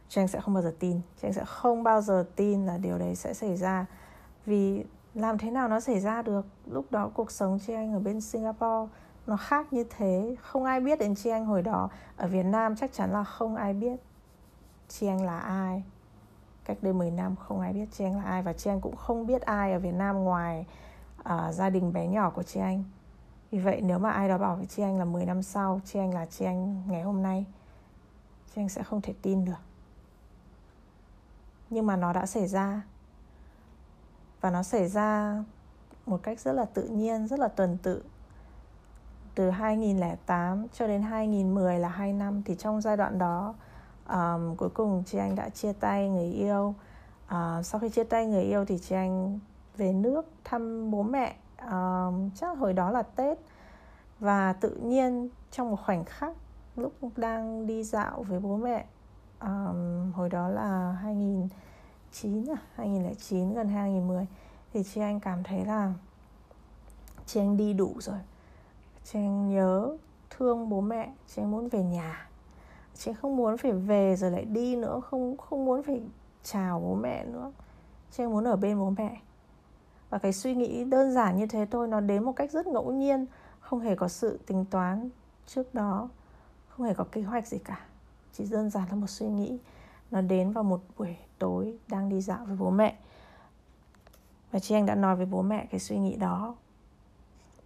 Trang 0.10 0.28
sẽ 0.28 0.40
không 0.40 0.54
bao 0.54 0.64
giờ 0.64 0.74
tin. 0.80 1.02
Trang 1.22 1.34
sẽ 1.34 1.46
không 1.46 1.84
bao 1.84 2.02
giờ 2.02 2.26
tin 2.36 2.66
là 2.66 2.78
điều 2.78 2.98
đấy 2.98 3.16
sẽ 3.16 3.34
xảy 3.34 3.58
ra. 3.58 3.86
Vì 4.46 4.84
làm 5.14 5.38
thế 5.38 5.52
nào 5.52 5.68
nó 5.68 5.80
xảy 5.80 6.00
ra 6.00 6.22
được? 6.22 6.46
Lúc 6.66 6.86
đó 6.92 7.10
cuộc 7.14 7.32
sống 7.32 7.60
chị 7.68 7.74
anh 7.74 7.94
ở 7.94 8.00
bên 8.00 8.22
Singapore 8.22 8.92
nó 9.28 9.38
khác 9.38 9.74
như 9.74 9.84
thế. 9.98 10.36
Không 10.42 10.64
ai 10.64 10.80
biết 10.80 11.00
đến 11.00 11.16
chi 11.16 11.30
anh 11.30 11.46
hồi 11.46 11.62
đó. 11.62 11.90
Ở 12.18 12.28
Việt 12.28 12.44
Nam 12.44 12.76
chắc 12.76 12.94
chắn 12.94 13.12
là 13.12 13.24
không 13.24 13.56
ai 13.56 13.74
biết 13.74 14.00
chi 14.88 15.08
anh 15.08 15.26
là 15.26 15.40
ai. 15.40 15.84
Cách 16.66 16.78
đây 16.82 16.94
10 16.94 17.12
năm 17.12 17.36
không 17.36 17.60
ai 17.60 17.74
biết 17.74 17.86
chi 17.92 18.04
anh 18.04 18.18
là 18.18 18.24
ai 18.24 18.42
Và 18.42 18.54
chi 18.54 18.70
anh 18.70 18.82
cũng 18.82 18.96
không 18.96 19.28
biết 19.28 19.42
ai 19.42 19.74
ở 19.74 19.80
Việt 19.80 19.94
Nam 19.94 20.24
ngoài 20.24 20.66
uh, 21.20 21.54
gia 21.54 21.70
đình 21.70 21.94
bé 21.94 22.08
nhỏ 22.08 22.30
của 22.30 22.44
chị 22.44 22.60
anh 22.60 22.84
vì 23.54 23.60
vậy 23.60 23.82
nếu 23.82 24.00
mà 24.00 24.12
ai 24.12 24.30
đó 24.30 24.38
bảo 24.38 24.56
với 24.56 24.66
chị 24.66 24.84
anh 24.84 25.00
là 25.00 25.06
10 25.06 25.26
năm 25.26 25.44
sau 25.44 25.82
chị 25.86 26.00
anh 26.00 26.14
là 26.14 26.26
chị 26.26 26.46
anh 26.46 26.84
ngày 26.88 27.02
hôm 27.02 27.24
nay 27.24 27.46
chị 28.56 28.62
anh 28.62 28.70
sẽ 28.70 28.84
không 28.84 29.02
thể 29.02 29.14
tin 29.22 29.46
được. 29.46 29.62
Nhưng 31.70 31.86
mà 31.86 31.96
nó 31.96 32.14
đã 32.14 32.26
xảy 32.26 32.48
ra. 32.48 32.82
Và 34.42 34.50
nó 34.50 34.64
xảy 34.64 34.88
ra 34.88 35.44
một 36.06 36.24
cách 36.24 36.40
rất 36.40 36.54
là 36.54 36.66
tự 36.66 36.84
nhiên, 36.84 37.28
rất 37.28 37.40
là 37.40 37.48
tuần 37.48 37.78
tự. 37.84 38.04
Từ 39.36 39.50
2008 39.50 40.68
cho 40.74 40.88
đến 40.88 41.02
2010 41.02 41.80
là 41.80 41.90
2 41.90 42.14
năm 42.14 42.42
thì 42.46 42.56
trong 42.56 42.82
giai 42.82 42.98
đoạn 42.98 43.18
đó 43.18 43.56
um, 44.10 44.56
cuối 44.56 44.70
cùng 44.70 45.04
chị 45.06 45.18
anh 45.18 45.36
đã 45.36 45.50
chia 45.50 45.74
tay 45.74 46.10
người 46.10 46.32
yêu. 46.32 46.74
Uh, 47.26 47.66
sau 47.66 47.80
khi 47.80 47.90
chia 47.90 48.04
tay 48.04 48.26
người 48.26 48.44
yêu 48.44 48.66
thì 48.66 48.78
chị 48.78 48.96
anh 48.96 49.40
về 49.78 49.94
nước 49.94 50.26
thăm 50.44 50.92
bố 50.92 51.04
mẹ. 51.04 51.36
Um, 51.72 52.30
chắc 52.36 52.58
hồi 52.58 52.74
đó 52.74 52.92
là 52.92 53.04
Tết 53.04 53.38
và 54.20 54.54
tự 54.54 54.70
nhiên 54.70 55.30
trong 55.52 55.72
một 55.72 55.80
khoảnh 55.86 56.06
khắc 56.06 56.34
lúc 56.76 56.94
đang 57.16 57.68
đi 57.68 57.84
dạo 57.84 58.24
với 58.24 58.40
bố 58.40 58.58
mẹ 58.58 58.86
um, 59.40 60.12
hồi 60.12 60.30
đó 60.30 60.50
là 60.50 60.98
2009 61.02 62.46
à, 62.50 62.58
2009 62.76 63.54
gần 63.54 63.70
2010 63.70 64.28
thì 64.74 64.84
chị 64.84 65.02
anh 65.02 65.20
cảm 65.20 65.44
thấy 65.44 65.66
là 65.66 65.94
chị 67.26 67.40
anh 67.40 67.58
đi 67.58 67.74
đủ 67.74 67.94
rồi 68.00 68.20
Trang 69.04 69.50
nhớ, 69.50 69.98
thương 70.30 70.70
bố 70.70 70.82
mẹ 70.82 71.14
Trang 71.36 71.52
muốn 71.52 71.70
về 71.70 71.84
nhà. 71.84 72.30
Trang 72.96 73.16
không 73.16 73.36
muốn 73.36 73.58
phải 73.58 73.72
về 73.72 74.16
rồi 74.16 74.32
lại 74.32 74.46
đi 74.46 74.76
nữa, 74.76 75.02
không 75.10 75.38
không 75.38 75.66
muốn 75.66 75.84
phải 75.84 76.02
chào 76.44 76.80
bố 76.80 76.96
mẹ 76.96 77.26
nữa. 77.26 77.52
Trang 78.12 78.32
muốn 78.32 78.44
ở 78.44 78.56
bên 78.56 78.80
bố 78.80 78.90
mẹ. 78.90 79.22
Và 80.10 80.18
cái 80.18 80.34
suy 80.34 80.56
nghĩ 80.56 80.84
đơn 80.84 81.12
giản 81.12 81.38
như 81.38 81.48
thế 81.48 81.66
thôi, 81.72 81.88
nó 81.88 82.00
đến 82.00 82.24
một 82.24 82.32
cách 82.36 82.52
rất 82.52 82.68
ngẫu 82.68 82.92
nhiên, 82.92 83.26
không 83.60 83.80
hề 83.80 83.96
có 83.96 84.08
sự 84.08 84.40
tính 84.46 84.66
toán 84.66 85.10
trước 85.46 85.74
đó, 85.76 86.10
không 86.68 86.86
hề 86.86 86.94
có 86.94 87.04
kế 87.12 87.22
hoạch 87.22 87.48
gì 87.48 87.58
cả. 87.58 87.80
Chỉ 88.34 88.46
đơn 88.52 88.70
giản 88.70 88.90
là 88.90 88.96
một 88.96 89.10
suy 89.10 89.28
nghĩ, 89.28 89.60
nó 90.12 90.22
đến 90.22 90.52
vào 90.52 90.64
một 90.64 90.82
buổi 90.98 91.18
tối 91.40 91.78
đang 91.88 92.10
đi 92.10 92.22
dạo 92.22 92.46
với 92.46 92.58
bố 92.58 92.70
mẹ. 92.70 92.98
Và 94.52 94.60
Trang 94.60 94.86
đã 94.86 94.96
nói 94.96 95.16
với 95.16 95.26
bố 95.26 95.42
mẹ 95.42 95.68
cái 95.72 95.80
suy 95.80 95.98
nghĩ 96.00 96.16
đó. 96.16 96.56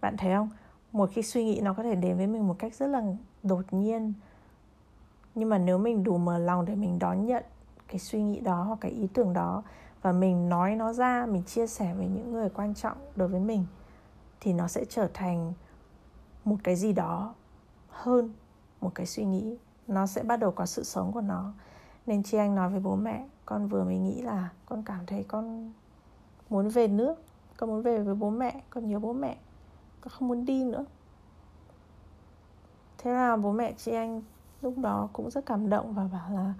Bạn 0.00 0.16
thấy 0.16 0.34
không? 0.34 0.48
Một 0.92 1.10
khi 1.12 1.22
suy 1.22 1.44
nghĩ 1.44 1.60
nó 1.60 1.74
có 1.74 1.82
thể 1.82 1.94
đến 1.94 2.16
với 2.16 2.26
mình 2.26 2.48
một 2.48 2.56
cách 2.58 2.74
rất 2.74 2.86
là 2.86 3.02
đột 3.42 3.64
nhiên. 3.70 4.12
Nhưng 5.34 5.48
mà 5.48 5.58
nếu 5.58 5.78
mình 5.78 6.04
đủ 6.04 6.18
mở 6.18 6.38
lòng 6.38 6.64
để 6.64 6.74
mình 6.74 6.98
đón 6.98 7.26
nhận 7.26 7.44
cái 7.88 7.98
suy 7.98 8.22
nghĩ 8.22 8.40
đó 8.40 8.62
hoặc 8.62 8.78
cái 8.80 8.90
ý 8.90 9.08
tưởng 9.14 9.32
đó 9.32 9.62
và 10.02 10.12
mình 10.12 10.48
nói 10.48 10.76
nó 10.76 10.92
ra, 10.92 11.26
mình 11.26 11.42
chia 11.42 11.66
sẻ 11.66 11.94
với 11.94 12.06
những 12.06 12.32
người 12.32 12.48
quan 12.48 12.74
trọng 12.74 12.96
đối 13.16 13.28
với 13.28 13.40
mình, 13.40 13.64
thì 14.40 14.52
nó 14.52 14.68
sẽ 14.68 14.84
trở 14.84 15.08
thành 15.14 15.52
một 16.44 16.56
cái 16.64 16.76
gì 16.76 16.92
đó 16.92 17.34
hơn 17.88 18.32
một 18.80 18.94
cái 18.94 19.06
suy 19.06 19.24
nghĩ. 19.24 19.56
Nó 19.88 20.06
sẽ 20.06 20.22
bắt 20.22 20.36
đầu 20.36 20.50
có 20.50 20.66
sự 20.66 20.84
sống 20.84 21.12
của 21.12 21.20
nó. 21.20 21.52
Nên 22.06 22.22
chị 22.22 22.38
anh 22.38 22.54
nói 22.54 22.70
với 22.70 22.80
bố 22.80 22.96
mẹ, 22.96 23.28
con 23.46 23.68
vừa 23.68 23.84
mới 23.84 23.98
nghĩ 23.98 24.22
là 24.22 24.48
con 24.66 24.82
cảm 24.82 25.06
thấy 25.06 25.24
con 25.28 25.72
muốn 26.50 26.68
về 26.68 26.88
nước, 26.88 27.14
con 27.56 27.70
muốn 27.70 27.82
về 27.82 28.02
với 28.02 28.14
bố 28.14 28.30
mẹ, 28.30 28.62
con 28.70 28.88
nhớ 28.88 28.98
bố 28.98 29.12
mẹ 29.12 29.36
con 30.00 30.08
không 30.10 30.28
muốn 30.28 30.44
đi 30.44 30.64
nữa. 30.64 30.84
Thế 32.98 33.12
là 33.12 33.36
bố 33.36 33.52
mẹ 33.52 33.72
chị 33.72 33.92
anh 33.92 34.22
lúc 34.62 34.78
đó 34.78 35.08
cũng 35.12 35.30
rất 35.30 35.46
cảm 35.46 35.70
động 35.70 35.94
và 35.94 36.08
bảo 36.12 36.30
là 36.30 36.54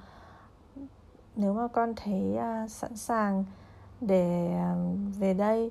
nếu 1.37 1.55
mà 1.55 1.69
con 1.69 1.95
thấy 1.97 2.37
uh, 2.37 2.71
sẵn 2.71 2.97
sàng 2.97 3.45
để 4.01 4.55
uh, 4.73 5.17
về 5.19 5.35
đây 5.35 5.71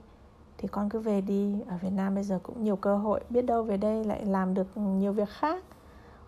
thì 0.58 0.68
con 0.68 0.90
cứ 0.90 1.00
về 1.00 1.22
đi. 1.22 1.62
Ở 1.68 1.78
Việt 1.78 1.90
Nam 1.90 2.16
bây 2.16 2.24
giờ 2.24 2.40
cũng 2.44 2.64
nhiều 2.64 2.76
cơ 2.76 2.98
hội 2.98 3.22
biết 3.30 3.42
đâu 3.42 3.64
về 3.64 3.78
đây 3.78 4.04
lại 4.04 4.26
làm 4.26 4.54
được 4.54 4.78
nhiều 4.78 5.14
việc 5.14 5.30
khác. 5.30 5.64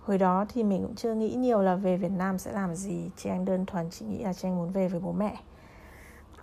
Hồi 0.03 0.17
đó 0.17 0.45
thì 0.49 0.63
mình 0.63 0.81
cũng 0.81 0.95
chưa 0.95 1.13
nghĩ 1.13 1.35
nhiều 1.35 1.61
là 1.61 1.75
về 1.75 1.97
Việt 1.97 2.11
Nam 2.11 2.37
sẽ 2.37 2.51
làm 2.51 2.75
gì. 2.75 3.09
Chị 3.17 3.29
anh 3.29 3.45
đơn 3.45 3.65
thuần 3.65 3.89
chỉ 3.89 4.05
nghĩ 4.05 4.23
là 4.23 4.33
chị 4.33 4.47
anh 4.47 4.57
muốn 4.57 4.71
về 4.71 4.87
với 4.87 4.99
bố 4.99 5.11
mẹ. 5.11 5.39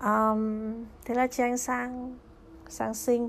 Um, 0.02 0.84
thế 1.04 1.14
là 1.14 1.26
chị 1.26 1.42
anh 1.42 1.58
sang 1.58 2.16
sang 2.68 2.94
sinh 2.94 3.28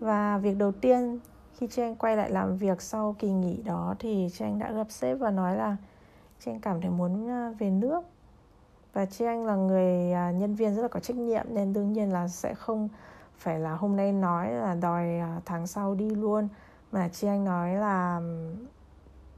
và 0.00 0.38
việc 0.38 0.56
đầu 0.58 0.72
tiên 0.72 1.18
khi 1.58 1.66
chị 1.66 1.82
anh 1.82 1.96
quay 1.96 2.16
lại 2.16 2.30
làm 2.30 2.56
việc 2.56 2.82
sau 2.82 3.16
kỳ 3.18 3.30
nghỉ 3.30 3.62
đó 3.62 3.94
thì 3.98 4.28
chị 4.32 4.44
anh 4.44 4.58
đã 4.58 4.72
gặp 4.72 4.86
sếp 4.90 5.18
và 5.18 5.30
nói 5.30 5.56
là 5.56 5.76
chị 6.40 6.50
anh 6.50 6.60
cảm 6.60 6.80
thấy 6.80 6.90
muốn 6.90 7.30
à, 7.30 7.50
về 7.58 7.70
nước. 7.70 8.00
Và 8.92 9.06
chị 9.06 9.24
anh 9.24 9.46
là 9.46 9.54
người 9.54 10.12
à, 10.12 10.30
nhân 10.30 10.54
viên 10.54 10.74
rất 10.74 10.82
là 10.82 10.88
có 10.88 11.00
trách 11.00 11.16
nhiệm 11.16 11.46
nên 11.48 11.72
đương 11.72 11.92
nhiên 11.92 12.12
là 12.12 12.28
sẽ 12.28 12.54
không 12.54 12.88
phải 13.38 13.58
là 13.58 13.74
hôm 13.74 13.96
nay 13.96 14.12
nói 14.12 14.50
là 14.50 14.74
đòi 14.74 15.18
à, 15.18 15.40
tháng 15.44 15.66
sau 15.66 15.94
đi 15.94 16.10
luôn. 16.10 16.48
Mà 16.92 17.08
chị 17.08 17.26
anh 17.26 17.44
nói 17.44 17.74
là 17.74 18.20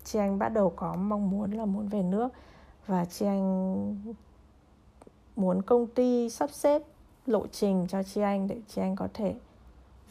chị 0.04 0.18
anh 0.18 0.38
bắt 0.38 0.48
đầu 0.48 0.72
có 0.76 0.94
mong 0.94 1.30
muốn 1.30 1.50
là 1.50 1.64
muốn 1.64 1.88
về 1.88 2.02
nước. 2.02 2.28
Và 2.86 3.04
chị 3.04 3.26
anh 3.26 3.96
muốn 5.36 5.62
công 5.62 5.86
ty 5.86 6.30
sắp 6.30 6.50
xếp 6.50 6.82
lộ 7.26 7.46
trình 7.46 7.86
cho 7.88 8.02
chị 8.02 8.20
anh 8.20 8.48
để 8.48 8.60
chị 8.68 8.82
anh 8.82 8.96
có 8.96 9.08
thể 9.14 9.34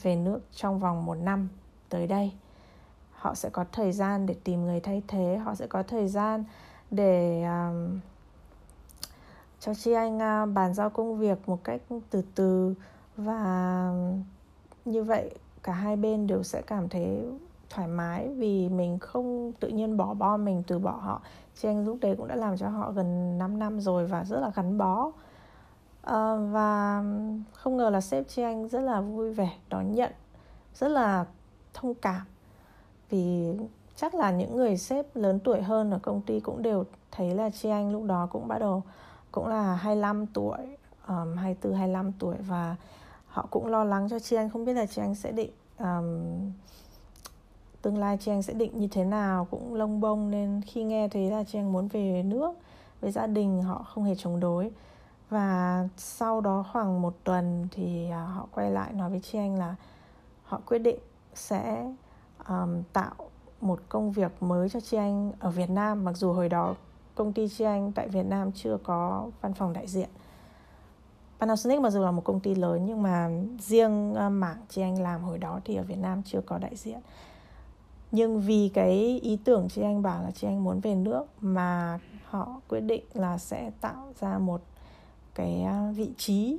về 0.01 0.15
nước 0.15 0.39
trong 0.51 0.79
vòng 0.79 1.05
một 1.05 1.15
năm 1.15 1.47
tới 1.89 2.07
đây. 2.07 2.31
Họ 3.11 3.35
sẽ 3.35 3.49
có 3.49 3.65
thời 3.71 3.91
gian 3.91 4.25
để 4.25 4.35
tìm 4.43 4.65
người 4.65 4.79
thay 4.79 5.03
thế 5.07 5.37
họ 5.37 5.55
sẽ 5.55 5.67
có 5.67 5.83
thời 5.83 6.07
gian 6.07 6.43
để 6.91 7.43
um, 7.43 7.99
cho 9.59 9.73
chị 9.73 9.91
anh 9.91 10.17
uh, 10.17 10.53
bàn 10.53 10.73
giao 10.73 10.89
công 10.89 11.17
việc 11.17 11.49
một 11.49 11.63
cách 11.63 11.81
từ 12.09 12.21
từ 12.35 12.73
và 13.17 13.91
như 14.85 15.03
vậy 15.03 15.35
cả 15.63 15.73
hai 15.73 15.95
bên 15.95 16.27
đều 16.27 16.43
sẽ 16.43 16.61
cảm 16.61 16.89
thấy 16.89 17.23
thoải 17.69 17.87
mái 17.87 18.27
vì 18.27 18.69
mình 18.69 18.99
không 18.99 19.51
tự 19.59 19.67
nhiên 19.67 19.97
bỏ 19.97 20.13
bo 20.13 20.37
mình 20.37 20.63
từ 20.67 20.79
bỏ 20.79 20.91
họ. 20.91 21.21
Chị 21.55 21.67
anh 21.67 21.85
lúc 21.85 21.97
đấy 22.01 22.15
cũng 22.17 22.27
đã 22.27 22.35
làm 22.35 22.57
cho 22.57 22.69
họ 22.69 22.91
gần 22.91 23.37
5 23.37 23.59
năm 23.59 23.79
rồi 23.79 24.05
và 24.05 24.23
rất 24.23 24.39
là 24.39 24.51
gắn 24.55 24.77
bó 24.77 25.11
à, 26.07 26.35
và 26.35 27.03
không 27.53 27.77
ngờ 27.77 27.89
là 27.89 28.01
sếp 28.01 28.27
chị 28.27 28.41
anh 28.41 28.67
rất 28.67 28.79
là 28.79 29.01
vui 29.01 29.33
vẻ 29.33 29.49
đón 29.69 29.91
nhận 29.91 30.11
rất 30.75 30.87
là 30.87 31.25
thông 31.73 31.93
cảm. 31.93 32.21
Vì 33.09 33.53
chắc 33.95 34.15
là 34.15 34.31
những 34.31 34.55
người 34.55 34.77
sếp 34.77 35.15
lớn 35.15 35.39
tuổi 35.43 35.61
hơn 35.61 35.91
ở 35.91 35.99
công 36.01 36.21
ty 36.21 36.39
cũng 36.39 36.61
đều 36.61 36.83
thấy 37.11 37.35
là 37.35 37.49
chị 37.49 37.69
anh 37.69 37.91
lúc 37.91 38.03
đó 38.03 38.27
cũng 38.31 38.47
bắt 38.47 38.59
đầu 38.59 38.83
cũng 39.31 39.47
là 39.47 39.75
25 39.75 40.25
tuổi 40.25 40.57
um, 41.07 41.35
24 41.35 41.73
25 41.73 42.11
tuổi 42.19 42.35
và 42.39 42.75
họ 43.27 43.47
cũng 43.49 43.67
lo 43.67 43.83
lắng 43.83 44.07
cho 44.09 44.19
chị 44.19 44.35
anh. 44.35 44.49
Không 44.49 44.65
biết 44.65 44.73
là 44.73 44.85
chị 44.85 45.01
anh 45.01 45.15
sẽ 45.15 45.31
định 45.31 45.51
um, 45.79 46.51
tương 47.81 47.97
lai 47.97 48.17
chị 48.21 48.31
anh 48.31 48.41
sẽ 48.41 48.53
định 48.53 48.79
như 48.79 48.87
thế 48.87 49.03
nào 49.03 49.47
cũng 49.51 49.73
lông 49.73 50.01
bông 50.01 50.31
nên 50.31 50.61
khi 50.65 50.83
nghe 50.83 51.07
thấy 51.07 51.31
là 51.31 51.43
chị 51.43 51.59
anh 51.59 51.73
muốn 51.73 51.87
về 51.87 52.23
nước 52.23 52.51
với 53.01 53.11
gia 53.11 53.27
đình 53.27 53.63
họ 53.63 53.85
không 53.93 54.03
hề 54.03 54.15
chống 54.15 54.39
đối 54.39 54.71
và 55.29 55.87
sau 55.97 56.41
đó 56.41 56.65
khoảng 56.71 57.01
một 57.01 57.15
tuần 57.23 57.67
thì 57.71 58.09
à, 58.09 58.23
họ 58.23 58.47
quay 58.51 58.71
lại 58.71 58.93
nói 58.93 59.09
với 59.09 59.19
chị 59.19 59.37
anh 59.37 59.55
là 59.55 59.75
họ 60.43 60.61
quyết 60.65 60.79
định 60.79 60.99
sẽ 61.33 61.93
um, 62.47 62.83
tạo 62.93 63.15
một 63.61 63.79
công 63.89 64.11
việc 64.11 64.43
mới 64.43 64.69
cho 64.69 64.79
chị 64.79 64.97
anh 64.97 65.31
ở 65.39 65.49
Việt 65.49 65.69
Nam. 65.69 66.05
Mặc 66.05 66.17
dù 66.17 66.33
hồi 66.33 66.49
đó 66.49 66.75
công 67.15 67.33
ty 67.33 67.47
chị 67.47 67.63
anh 67.63 67.91
tại 67.91 68.07
Việt 68.07 68.25
Nam 68.25 68.51
chưa 68.51 68.77
có 68.83 69.29
văn 69.41 69.53
phòng 69.53 69.73
đại 69.73 69.87
diện. 69.87 70.09
Panasonic 71.39 71.81
mặc 71.81 71.89
dù 71.89 72.01
là 72.01 72.11
một 72.11 72.23
công 72.23 72.39
ty 72.39 72.55
lớn 72.55 72.85
nhưng 72.85 73.01
mà 73.01 73.29
riêng 73.59 74.15
à, 74.15 74.29
mảng 74.29 74.65
chị 74.69 74.81
anh 74.81 75.01
làm 75.01 75.21
hồi 75.21 75.37
đó 75.37 75.59
thì 75.65 75.75
ở 75.75 75.83
Việt 75.83 75.97
Nam 75.97 76.21
chưa 76.25 76.41
có 76.41 76.57
đại 76.57 76.75
diện. 76.75 76.99
Nhưng 78.11 78.41
vì 78.41 78.71
cái 78.73 79.19
ý 79.23 79.37
tưởng 79.43 79.67
chị 79.69 79.81
anh 79.81 80.01
bảo 80.01 80.23
là 80.23 80.31
chị 80.31 80.47
anh 80.47 80.63
muốn 80.63 80.79
về 80.79 80.95
nước 80.95 81.25
mà 81.41 81.99
họ 82.25 82.61
quyết 82.67 82.79
định 82.79 83.03
là 83.13 83.37
sẽ 83.37 83.71
tạo 83.81 84.13
ra 84.19 84.37
một 84.37 84.61
cái 85.37 85.63
à, 85.63 85.91
vị 85.95 86.09
trí 86.17 86.57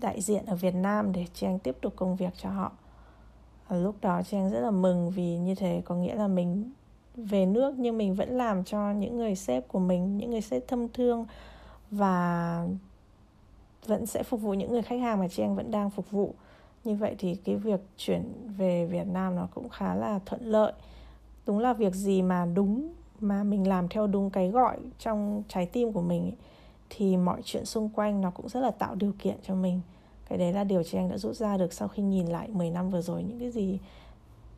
đại 0.00 0.20
diện 0.20 0.46
ở 0.46 0.56
Việt 0.56 0.74
Nam 0.74 1.12
để 1.12 1.26
trang 1.34 1.58
tiếp 1.58 1.76
tục 1.80 1.92
công 1.96 2.16
việc 2.16 2.32
cho 2.36 2.50
họ. 2.50 2.72
Ở 3.68 3.80
lúc 3.80 3.94
đó 4.00 4.22
trang 4.22 4.50
rất 4.50 4.60
là 4.60 4.70
mừng 4.70 5.10
vì 5.10 5.38
như 5.38 5.54
thế 5.54 5.82
có 5.84 5.94
nghĩa 5.94 6.14
là 6.14 6.28
mình 6.28 6.70
về 7.16 7.46
nước 7.46 7.74
nhưng 7.78 7.98
mình 7.98 8.14
vẫn 8.14 8.28
làm 8.28 8.64
cho 8.64 8.92
những 8.92 9.16
người 9.18 9.36
sếp 9.36 9.68
của 9.68 9.78
mình 9.78 10.16
những 10.16 10.30
người 10.30 10.40
sếp 10.40 10.68
thâm 10.68 10.88
thương 10.88 11.26
và 11.90 12.66
vẫn 13.86 14.06
sẽ 14.06 14.22
phục 14.22 14.40
vụ 14.40 14.54
những 14.54 14.72
người 14.72 14.82
khách 14.82 15.00
hàng 15.00 15.20
mà 15.20 15.28
trang 15.28 15.56
vẫn 15.56 15.70
đang 15.70 15.90
phục 15.90 16.10
vụ. 16.10 16.34
Như 16.84 16.94
vậy 16.94 17.14
thì 17.18 17.34
cái 17.34 17.56
việc 17.56 17.80
chuyển 17.96 18.32
về 18.58 18.86
Việt 18.86 19.06
Nam 19.06 19.36
nó 19.36 19.48
cũng 19.54 19.68
khá 19.68 19.94
là 19.94 20.20
thuận 20.26 20.40
lợi. 20.44 20.72
Đúng 21.46 21.58
là 21.58 21.72
việc 21.72 21.94
gì 21.94 22.22
mà 22.22 22.46
đúng 22.54 22.92
mà 23.20 23.42
mình 23.42 23.68
làm 23.68 23.88
theo 23.88 24.06
đúng 24.06 24.30
cái 24.30 24.48
gọi 24.48 24.78
trong 24.98 25.42
trái 25.48 25.66
tim 25.66 25.92
của 25.92 26.02
mình 26.02 26.22
ấy, 26.22 26.36
thì 26.94 27.16
mọi 27.16 27.42
chuyện 27.44 27.64
xung 27.64 27.88
quanh 27.88 28.20
nó 28.20 28.30
cũng 28.30 28.48
rất 28.48 28.60
là 28.60 28.70
tạo 28.70 28.94
điều 28.94 29.12
kiện 29.18 29.36
cho 29.42 29.54
mình. 29.54 29.80
Cái 30.28 30.38
đấy 30.38 30.52
là 30.52 30.64
điều 30.64 30.82
chị 30.82 30.98
anh 30.98 31.08
đã 31.08 31.18
rút 31.18 31.36
ra 31.36 31.56
được 31.56 31.72
sau 31.72 31.88
khi 31.88 32.02
nhìn 32.02 32.26
lại 32.26 32.48
10 32.48 32.70
năm 32.70 32.90
vừa 32.90 33.02
rồi 33.02 33.22
những 33.22 33.40
cái 33.40 33.50
gì 33.50 33.78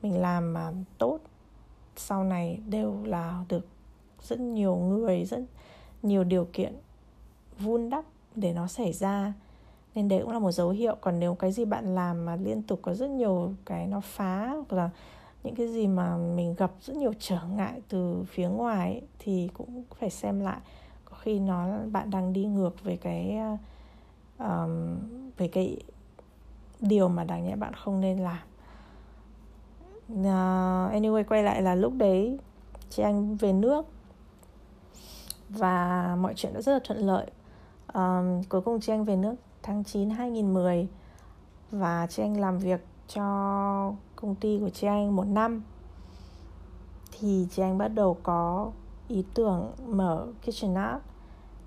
mình 0.03 0.21
làm 0.21 0.53
mà 0.53 0.73
tốt 0.99 1.19
sau 1.97 2.25
này 2.25 2.59
đều 2.69 3.05
là 3.05 3.45
được 3.49 3.67
rất 4.23 4.41
nhiều 4.41 4.77
người 4.77 5.25
rất 5.25 5.41
nhiều 6.03 6.25
điều 6.25 6.49
kiện 6.53 6.75
vun 7.59 7.91
đắp 7.91 8.05
để 8.35 8.53
nó 8.53 8.67
xảy 8.67 8.93
ra. 8.93 9.33
Nên 9.95 10.09
đấy 10.09 10.21
cũng 10.23 10.33
là 10.33 10.39
một 10.39 10.53
dấu 10.53 10.71
hiệu. 10.71 10.97
Còn 11.01 11.21
nếu 11.21 11.35
cái 11.35 11.53
gì 11.53 11.65
bạn 11.65 11.95
làm 11.95 12.25
mà 12.25 12.37
liên 12.37 12.63
tục 12.63 12.79
có 12.83 12.95
rất 12.95 13.11
nhiều 13.11 13.53
cái 13.65 13.87
nó 13.87 14.01
phá 14.01 14.49
hoặc 14.49 14.73
là 14.73 14.91
những 15.45 15.55
cái 15.55 15.69
gì 15.69 15.87
mà 15.87 16.17
mình 16.17 16.55
gặp 16.55 16.71
rất 16.81 16.97
nhiều 16.97 17.13
trở 17.19 17.39
ngại 17.57 17.81
từ 17.89 18.25
phía 18.29 18.49
ngoài 18.49 18.93
ấy, 18.93 19.03
thì 19.19 19.49
cũng 19.55 19.85
phải 19.99 20.11
xem 20.11 20.41
lại 20.41 20.61
khi 21.25 21.39
nó 21.39 21.67
bạn 21.93 22.11
đang 22.11 22.33
đi 22.33 22.45
ngược 22.45 22.85
về 22.85 22.97
cái 22.97 23.39
um, 24.39 24.99
về 25.37 25.49
cái 25.49 25.77
điều 26.81 27.09
mà 27.09 27.25
đáng 27.25 27.45
nhẽ 27.45 27.57
bạn 27.57 27.75
không 27.75 28.01
nên 28.01 28.19
làm. 28.19 28.39
Uh, 30.13 30.93
anyway 30.95 31.25
quay 31.25 31.43
lại 31.43 31.63
là 31.63 31.75
lúc 31.75 31.93
đấy 31.97 32.39
chị 32.91 33.03
anh 33.03 33.37
về 33.37 33.53
nước 33.53 33.87
và 35.49 36.17
mọi 36.21 36.35
chuyện 36.37 36.55
đã 36.55 36.61
rất 36.61 36.73
là 36.73 36.81
thuận 36.85 36.99
lợi. 36.99 37.31
Um, 37.95 38.43
cuối 38.49 38.61
cùng 38.61 38.81
chị 38.81 38.93
anh 38.93 39.05
về 39.05 39.17
nước 39.17 39.35
tháng 39.63 39.85
9 39.85 40.11
2010 40.11 40.89
và 41.71 42.07
chị 42.11 42.23
anh 42.23 42.41
làm 42.41 42.59
việc 42.59 42.81
cho 43.09 43.23
công 44.17 44.35
ty 44.35 44.59
của 44.61 44.71
chị 44.71 44.87
anh 44.87 45.17
một 45.17 45.27
năm. 45.27 45.63
Thì 47.13 47.47
chị 47.51 47.63
anh 47.63 47.79
bắt 47.79 47.89
đầu 47.89 48.17
có 48.23 48.71
ý 49.09 49.25
tưởng 49.35 49.73
mở 49.87 50.27
kitchen 50.43 50.75
app 50.75 51.14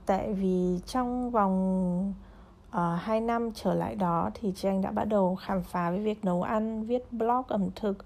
tại 0.08 0.34
vì 0.34 0.80
trong 0.86 1.32
vòng 1.32 2.14
ờ, 2.72 2.94
uh, 2.94 3.02
2 3.02 3.22
năm 3.22 3.52
trở 3.54 3.74
lại 3.74 3.96
đó 3.96 4.30
thì 4.34 4.54
chị 4.56 4.68
anh 4.68 4.82
đã 4.82 4.92
bắt 4.92 5.06
đầu 5.06 5.36
khám 5.36 5.64
phá 5.64 5.90
với 5.90 6.00
việc 6.00 6.26
nấu 6.26 6.44
ăn 6.44 6.84
viết 6.84 7.12
blog 7.12 7.44
ẩm 7.48 7.70
thực. 7.76 7.98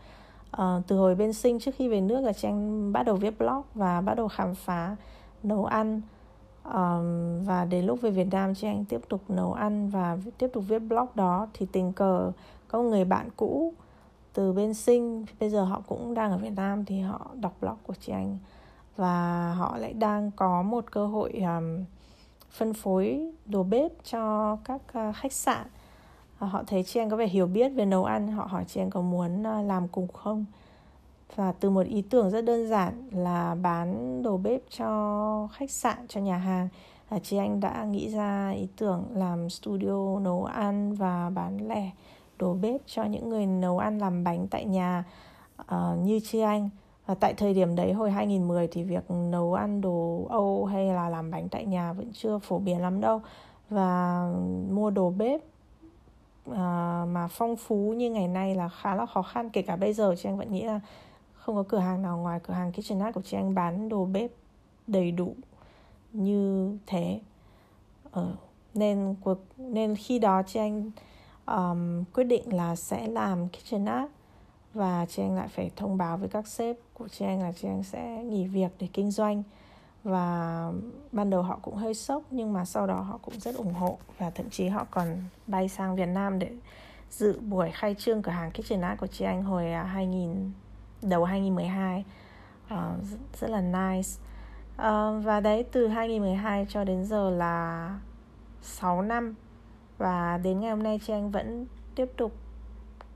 Uh, 0.58 0.64
từ 0.88 0.98
hồi 0.98 1.16
bên 1.16 1.34
sinh 1.34 1.60
trước 1.60 1.76
khi 1.76 1.88
về 1.88 2.02
nước 2.02 2.22
là 2.22 2.34
chị 2.34 2.48
anh 2.48 2.94
bắt 2.94 3.04
đầu 3.04 3.16
viết 3.16 3.40
blog 3.40 3.62
và 3.76 4.02
bắt 4.02 4.14
đầu 4.14 4.28
khám 4.28 4.56
phá 4.56 4.96
nấu 5.44 5.66
ăn. 5.66 6.02
Um, 6.64 7.44
và 7.46 7.66
đến 7.70 7.86
lúc 7.86 8.02
về 8.02 8.12
Việt 8.12 8.28
Nam 8.32 8.56
chị 8.56 8.68
anh 8.68 8.86
tiếp 8.86 9.02
tục 9.10 9.22
nấu 9.28 9.54
ăn 9.54 9.90
và 9.90 10.18
tiếp 10.38 10.48
tục 10.54 10.64
viết 10.68 10.80
blog 10.80 11.08
đó 11.16 11.48
thì 11.54 11.66
tình 11.72 11.94
cờ 11.94 12.32
có 12.68 12.82
một 12.82 12.90
người 12.90 13.06
bạn 13.06 13.30
cũ 13.36 13.74
từ 14.34 14.54
bên 14.54 14.74
sinh 14.74 15.26
bây 15.40 15.50
giờ 15.50 15.64
họ 15.64 15.82
cũng 15.88 16.14
đang 16.14 16.32
ở 16.32 16.38
Việt 16.38 16.54
Nam 16.56 16.86
thì 16.86 17.00
họ 17.00 17.28
đọc 17.42 17.54
blog 17.62 17.78
của 17.88 17.94
chị 18.00 18.12
anh 18.12 18.38
và 18.96 19.54
họ 19.58 19.78
lại 19.78 19.94
đang 19.94 20.32
có 20.36 20.62
một 20.62 20.92
cơ 20.92 21.08
hội 21.08 21.32
um, 21.32 21.86
phân 22.50 22.74
phối 22.74 23.32
đồ 23.46 23.64
bếp 23.64 23.92
cho 24.04 24.56
các 24.64 24.82
uh, 25.10 25.16
khách 25.16 25.34
sạn. 25.34 25.68
Uh, 26.46 26.52
họ 26.52 26.64
thấy 26.68 26.84
chị 26.84 27.00
anh 27.00 27.10
có 27.10 27.18
vẻ 27.18 27.28
hiểu 27.28 27.48
biết 27.48 27.70
về 27.70 27.86
nấu 27.86 28.06
ăn 28.06 28.28
họ 28.28 28.46
hỏi 28.46 28.64
chị 28.68 28.82
anh 28.82 28.90
có 28.90 29.02
muốn 29.02 29.42
uh, 29.42 29.66
làm 29.66 29.88
cùng 29.88 30.08
không? 30.08 30.46
Và 31.36 31.52
từ 31.52 31.70
một 31.70 31.86
ý 31.88 32.02
tưởng 32.02 32.30
rất 32.30 32.42
đơn 32.42 32.68
giản 32.68 33.10
là 33.12 33.56
bán 33.56 34.22
đồ 34.24 34.38
bếp 34.38 34.62
cho 34.70 35.48
khách 35.54 35.72
sạn 35.72 36.08
cho 36.08 36.22
nhà 36.22 36.38
hàng. 36.38 36.68
À, 37.10 37.20
chị 37.24 37.38
anh 37.38 37.60
đã 37.60 37.84
nghĩ 37.84 38.10
ra 38.10 38.50
ý 38.50 38.68
tưởng 38.78 39.06
làm 39.14 39.50
studio 39.50 40.20
nấu 40.20 40.46
ăn 40.46 40.96
và 40.96 41.30
bán 41.30 41.68
lẻ 41.68 41.92
đồ 42.40 42.54
bếp 42.54 42.82
cho 42.86 43.04
những 43.04 43.30
người 43.30 43.46
nấu 43.46 43.78
ăn 43.78 44.00
làm 44.00 44.24
bánh 44.24 44.48
tại 44.48 44.66
nhà 44.66 45.04
uh, 45.62 45.98
như 46.04 46.20
chị 46.24 46.40
anh 46.40 46.70
và 47.12 47.16
tại 47.16 47.34
thời 47.34 47.54
điểm 47.54 47.76
đấy 47.76 47.94
hồi 47.94 48.12
2010 48.12 48.68
thì 48.68 48.84
việc 48.84 49.12
nấu 49.12 49.54
ăn 49.54 49.82
đồ 49.82 50.28
Âu 50.30 50.66
hay 50.66 50.86
là 50.86 51.10
làm 51.10 51.32
bánh 51.32 51.50
tại 51.50 51.66
nhà 51.66 51.94
vẫn 51.94 52.12
chưa 52.14 52.40
phổ 52.40 52.60
biến 52.60 52.82
lắm 52.82 53.02
đâu. 53.02 53.22
Và 53.70 54.22
mua 54.70 54.90
đồ 54.90 55.10
bếp 55.10 55.42
à, 56.52 57.06
mà 57.08 57.28
phong 57.28 57.56
phú 57.56 57.94
như 57.98 58.12
ngày 58.12 58.28
nay 58.28 58.56
là 58.56 58.70
khá 58.70 58.96
là 58.96 59.06
khó 59.06 59.22
khăn. 59.22 59.50
Kể 59.50 59.62
cả 59.62 59.76
bây 59.76 59.94
giờ 59.94 60.16
chị 60.18 60.30
anh 60.30 60.38
vẫn 60.38 60.54
nghĩ 60.54 60.62
là 60.62 60.80
không 61.34 61.56
có 61.56 61.64
cửa 61.70 61.78
hàng 61.78 62.02
nào 62.02 62.18
ngoài 62.18 62.40
cửa 62.44 62.54
hàng 62.54 62.72
kitchenette 62.72 63.12
của 63.12 63.22
chị 63.22 63.38
anh 63.38 63.56
bán 63.56 63.90
đồ 63.90 64.06
bếp 64.06 64.32
đầy 64.88 65.12
đủ 65.12 65.36
như 66.14 66.78
thế. 66.88 67.20
Ờ, 68.12 68.34
nên 68.74 69.16
cuộc 69.22 69.38
nên 69.58 69.96
khi 69.96 70.20
đó 70.20 70.42
chị 70.48 70.60
anh 70.60 70.92
um, 71.46 72.04
quyết 72.14 72.24
định 72.24 72.54
là 72.54 72.76
sẽ 72.76 73.08
làm 73.08 73.50
kitchenette 73.50 74.21
và 74.74 75.06
chị 75.06 75.24
anh 75.24 75.36
lại 75.36 75.48
phải 75.48 75.72
thông 75.76 75.98
báo 75.98 76.18
với 76.18 76.30
các 76.30 76.48
sếp. 76.48 76.76
Của 76.94 77.08
chị 77.08 77.26
anh 77.26 77.42
là 77.42 77.52
chị 77.52 77.68
anh 77.68 77.84
sẽ 77.84 78.24
nghỉ 78.24 78.48
việc 78.48 78.70
để 78.80 78.88
kinh 78.94 79.12
doanh. 79.12 79.44
Và 80.04 80.72
ban 81.12 81.30
đầu 81.30 81.42
họ 81.42 81.60
cũng 81.62 81.76
hơi 81.76 81.94
sốc 81.94 82.24
nhưng 82.32 82.54
mà 82.54 82.66
sau 82.66 82.88
đó 82.88 83.02
họ 83.02 83.20
cũng 83.22 83.40
rất 83.40 83.56
ủng 83.56 83.74
hộ. 83.74 83.98
Và 84.18 84.30
thậm 84.30 84.50
chí 84.50 84.68
họ 84.68 84.86
còn 84.92 85.24
bay 85.48 85.70
sang 85.70 85.96
Việt 85.96 86.06
Nam 86.06 86.40
để 86.40 86.50
dự 87.12 87.40
buổi 87.40 87.72
khai 87.72 87.96
trương 88.00 88.22
cửa 88.22 88.32
hàng 88.32 88.52
kitchenette 88.52 88.96
của 88.96 89.08
chị 89.08 89.26
anh 89.26 89.44
hồi 89.44 89.72
à, 89.72 89.84
2000 89.84 90.52
đầu 91.02 91.24
2012 91.24 92.00
uh, 92.00 92.06
ờ, 92.70 92.96
rất 93.40 93.50
là 93.50 93.62
nice. 93.62 94.10
Uh, 94.74 95.26
và 95.26 95.40
đấy 95.40 95.66
từ 95.72 95.88
2012 95.88 96.66
cho 96.70 96.84
đến 96.84 97.06
giờ 97.06 97.30
là 97.30 98.00
6 98.62 99.02
năm. 99.02 99.36
Và 99.98 100.40
đến 100.44 100.60
ngày 100.60 100.70
hôm 100.70 100.84
nay 100.84 101.00
chị 101.06 101.14
anh 101.14 101.32
vẫn 101.32 101.66
tiếp 101.96 102.12
tục 102.18 102.32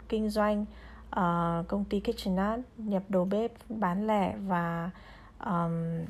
kinh 0.09 0.29
doanh 0.29 0.65
uh, 1.19 1.67
công 1.67 1.85
ty 1.89 1.99
KitchenAid 1.99 2.59
nhập 2.77 3.03
đồ 3.09 3.25
bếp 3.25 3.51
bán 3.69 4.07
lẻ 4.07 4.35
và 4.47 4.89
um, 5.45 6.05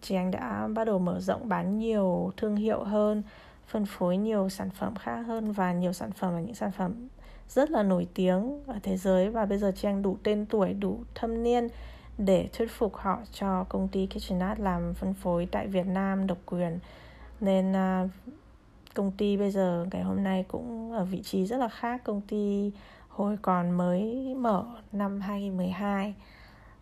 chị 0.00 0.14
anh 0.14 0.30
đã 0.30 0.68
bắt 0.74 0.84
đầu 0.84 0.98
mở 0.98 1.20
rộng 1.20 1.48
bán 1.48 1.78
nhiều 1.78 2.32
thương 2.36 2.56
hiệu 2.56 2.84
hơn 2.84 3.22
phân 3.66 3.86
phối 3.86 4.16
nhiều 4.16 4.48
sản 4.48 4.70
phẩm 4.70 4.94
khác 4.94 5.22
hơn 5.26 5.52
và 5.52 5.72
nhiều 5.72 5.92
sản 5.92 6.12
phẩm 6.12 6.34
là 6.34 6.40
những 6.40 6.54
sản 6.54 6.72
phẩm 6.72 7.08
rất 7.48 7.70
là 7.70 7.82
nổi 7.82 8.06
tiếng 8.14 8.62
ở 8.66 8.78
thế 8.82 8.96
giới. 8.96 9.30
Và 9.30 9.46
bây 9.46 9.58
giờ 9.58 9.72
chị 9.76 9.88
anh 9.88 10.02
đủ 10.02 10.16
tên 10.22 10.46
tuổi 10.46 10.74
đủ 10.74 10.98
thâm 11.14 11.42
niên 11.42 11.68
để 12.18 12.48
thuyết 12.52 12.70
phục 12.70 12.96
họ 12.96 13.20
cho 13.32 13.64
công 13.64 13.88
ty 13.88 14.06
KitchenAid 14.06 14.58
làm 14.58 14.94
phân 14.94 15.14
phối 15.14 15.48
tại 15.52 15.66
Việt 15.66 15.86
Nam 15.86 16.26
độc 16.26 16.38
quyền. 16.46 16.78
Nên 17.40 17.72
uh, 17.72 18.10
công 18.96 19.12
ty 19.12 19.36
bây 19.36 19.50
giờ 19.50 19.86
ngày 19.92 20.02
hôm 20.02 20.24
nay 20.24 20.44
cũng 20.48 20.92
ở 20.92 21.04
vị 21.04 21.22
trí 21.22 21.46
rất 21.46 21.56
là 21.56 21.68
khác. 21.68 22.00
Công 22.04 22.20
ty 22.20 22.72
hồi 23.08 23.38
còn 23.42 23.70
mới 23.70 24.34
mở 24.34 24.64
năm 24.92 25.20
2012 25.20 26.14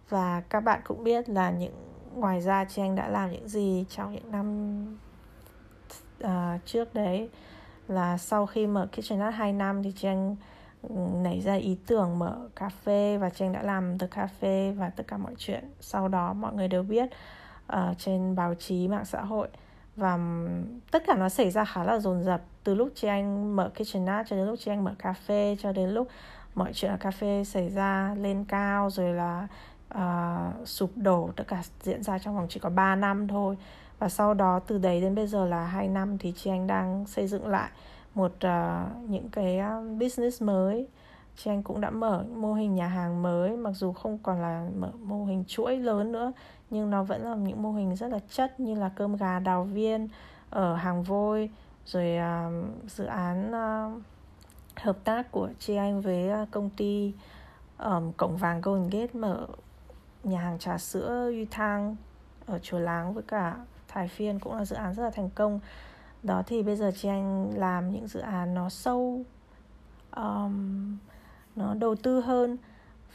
và 0.09 0.41
các 0.41 0.61
bạn 0.61 0.81
cũng 0.85 1.05
biết 1.05 1.29
là 1.29 1.51
những 1.51 1.75
ngoài 2.15 2.41
ra 2.41 2.65
chị 2.65 2.83
anh 2.83 2.95
đã 2.95 3.09
làm 3.09 3.31
những 3.31 3.49
gì 3.49 3.85
trong 3.89 4.15
những 4.15 4.31
năm 4.31 4.99
uh, 6.25 6.31
trước 6.67 6.95
đấy. 6.95 7.29
Là 7.89 8.19
sau 8.19 8.47
khi 8.47 8.67
mở 8.67 8.87
KitchenAid 8.93 9.35
2 9.35 9.53
năm 9.53 9.83
thì 9.83 9.93
chị 9.97 10.09
anh 10.09 10.37
nảy 11.23 11.41
ra 11.41 11.55
ý 11.55 11.77
tưởng 11.87 12.19
mở 12.19 12.49
cà 12.57 12.69
phê 12.69 13.19
và 13.19 13.31
trang 13.31 13.53
đã 13.53 13.63
làm 13.63 13.99
The 13.99 14.07
Cafe 14.07 14.75
và 14.75 14.91
tất 14.91 15.05
cả 15.09 15.17
mọi 15.17 15.35
chuyện. 15.39 15.65
Sau 15.81 16.09
đó 16.09 16.33
mọi 16.33 16.55
người 16.55 16.69
đều 16.69 16.83
biết 16.83 17.09
uh, 17.73 17.99
trên 17.99 18.35
báo 18.37 18.55
chí 18.55 18.89
mạng 18.89 19.05
xã 19.05 19.23
hội 19.23 19.49
và 19.97 20.19
tất 20.91 21.03
cả 21.07 21.15
nó 21.15 21.29
xảy 21.29 21.51
ra 21.51 21.65
khá 21.65 21.85
là 21.85 21.99
dồn 21.99 22.25
dập 22.25 22.41
từ 22.65 22.75
lúc 22.75 22.89
chị 22.95 23.09
anh 23.09 23.57
mở 23.57 23.71
kitchenette 23.75 24.25
cho 24.29 24.37
đến 24.37 24.47
lúc 24.47 24.59
chị 24.59 24.71
anh 24.71 24.85
mở 24.85 24.95
cà 24.99 25.13
phê 25.13 25.57
cho 25.61 25.73
đến 25.73 25.91
lúc 25.91 26.09
mọi 26.55 26.73
chuyện 26.73 26.91
ở 26.91 26.97
cà 26.97 27.11
phê 27.11 27.45
xảy 27.45 27.71
ra 27.71 28.15
lên 28.19 28.45
cao 28.49 28.91
rồi 28.91 29.13
là 29.13 29.49
uh, 29.95 30.69
sụp 30.69 30.91
đổ 30.97 31.31
tất 31.37 31.45
cả 31.49 31.63
diễn 31.83 32.03
ra 32.03 32.19
trong 32.19 32.37
vòng 32.37 32.47
chỉ 32.49 32.61
có 32.61 32.71
3 32.71 32.97
năm 32.97 33.29
thôi. 33.29 33.57
Và 33.99 34.09
sau 34.09 34.35
đó 34.35 34.59
từ 34.59 34.79
đấy 34.79 35.01
đến 35.01 35.15
bây 35.15 35.27
giờ 35.27 35.47
là 35.47 35.67
hai 35.67 35.89
năm 35.89 36.19
thì 36.19 36.33
chị 36.37 36.51
anh 36.51 36.67
đang 36.67 37.07
xây 37.07 37.27
dựng 37.27 37.47
lại 37.47 37.71
một 38.15 38.33
uh, 38.37 39.11
những 39.11 39.29
cái 39.33 39.59
ờ, 39.59 39.83
business 40.01 40.43
mới. 40.43 40.87
Chị 41.37 41.51
anh 41.51 41.63
cũng 41.63 41.81
đã 41.81 41.91
mở 41.91 42.25
mô 42.35 42.55
hình 42.55 42.75
nhà 42.75 42.89
hàng 42.89 43.23
mới 43.23 43.57
mặc 43.57 43.71
dù 43.75 43.93
không 43.93 44.19
còn 44.23 44.43
là 44.43 44.69
mở 44.77 44.91
mô 45.03 45.25
hình 45.25 45.45
chuỗi 45.49 45.77
lớn 45.77 46.13
nữa 46.13 46.33
nhưng 46.75 46.91
nó 46.91 47.03
vẫn 47.03 47.23
là 47.23 47.35
những 47.35 47.63
mô 47.63 47.73
hình 47.73 47.97
rất 47.97 48.09
là 48.09 48.19
chất 48.31 48.61
như 48.61 48.75
là 48.75 48.89
cơm 48.89 49.17
gà 49.17 49.39
đào 49.39 49.65
viên 49.65 50.09
ở 50.51 50.75
hàng 50.75 51.03
vôi 51.03 51.51
rồi 51.87 52.17
uh, 52.17 52.91
dự 52.91 53.05
án 53.05 53.51
uh, 53.51 54.03
hợp 54.77 54.99
tác 55.05 55.33
của 55.33 55.49
chị 55.59 55.77
anh 55.77 56.01
với 56.01 56.43
uh, 56.43 56.51
công 56.51 56.71
ty 56.71 57.13
um, 57.79 58.13
cổng 58.13 58.37
vàng 58.37 58.61
Golden 58.61 58.91
Gate 58.91 59.19
mở 59.19 59.47
nhà 60.25 60.41
hàng 60.41 60.59
trà 60.59 60.79
sữa 60.79 61.31
duy 61.31 61.45
Thang 61.45 61.97
ở 62.47 62.59
chùa 62.59 62.79
Láng 62.79 63.15
với 63.15 63.23
cả 63.23 63.57
Thái 63.89 64.09
Phiên 64.09 64.39
cũng 64.39 64.55
là 64.55 64.65
dự 64.65 64.77
án 64.77 64.95
rất 64.95 65.03
là 65.03 65.11
thành 65.11 65.31
công. 65.31 65.61
Đó 66.23 66.43
thì 66.47 66.63
bây 66.63 66.77
giờ 66.77 66.93
chị 66.97 67.09
anh 67.09 67.53
làm 67.57 67.93
những 67.93 68.09
dự 68.09 68.21
án 68.21 68.55
nó 68.55 68.69
sâu 68.69 69.23
um, 70.17 70.97
nó 71.57 71.75
đầu 71.75 71.95
tư 71.95 72.21
hơn 72.21 72.57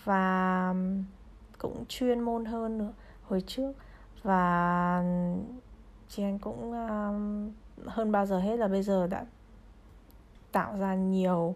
và 0.03 0.73
cũng 1.57 1.85
chuyên 1.87 2.19
môn 2.19 2.45
hơn 2.45 2.77
nữa 2.77 2.91
hồi 3.29 3.43
trước. 3.47 3.71
Và 4.23 5.03
chị 6.09 6.23
anh 6.23 6.39
cũng 6.39 6.71
um, 6.71 7.51
hơn 7.87 8.11
bao 8.11 8.25
giờ 8.25 8.39
hết 8.39 8.57
là 8.57 8.67
bây 8.67 8.83
giờ 8.83 9.07
đã 9.07 9.25
tạo 10.51 10.77
ra 10.77 10.95
nhiều 10.95 11.55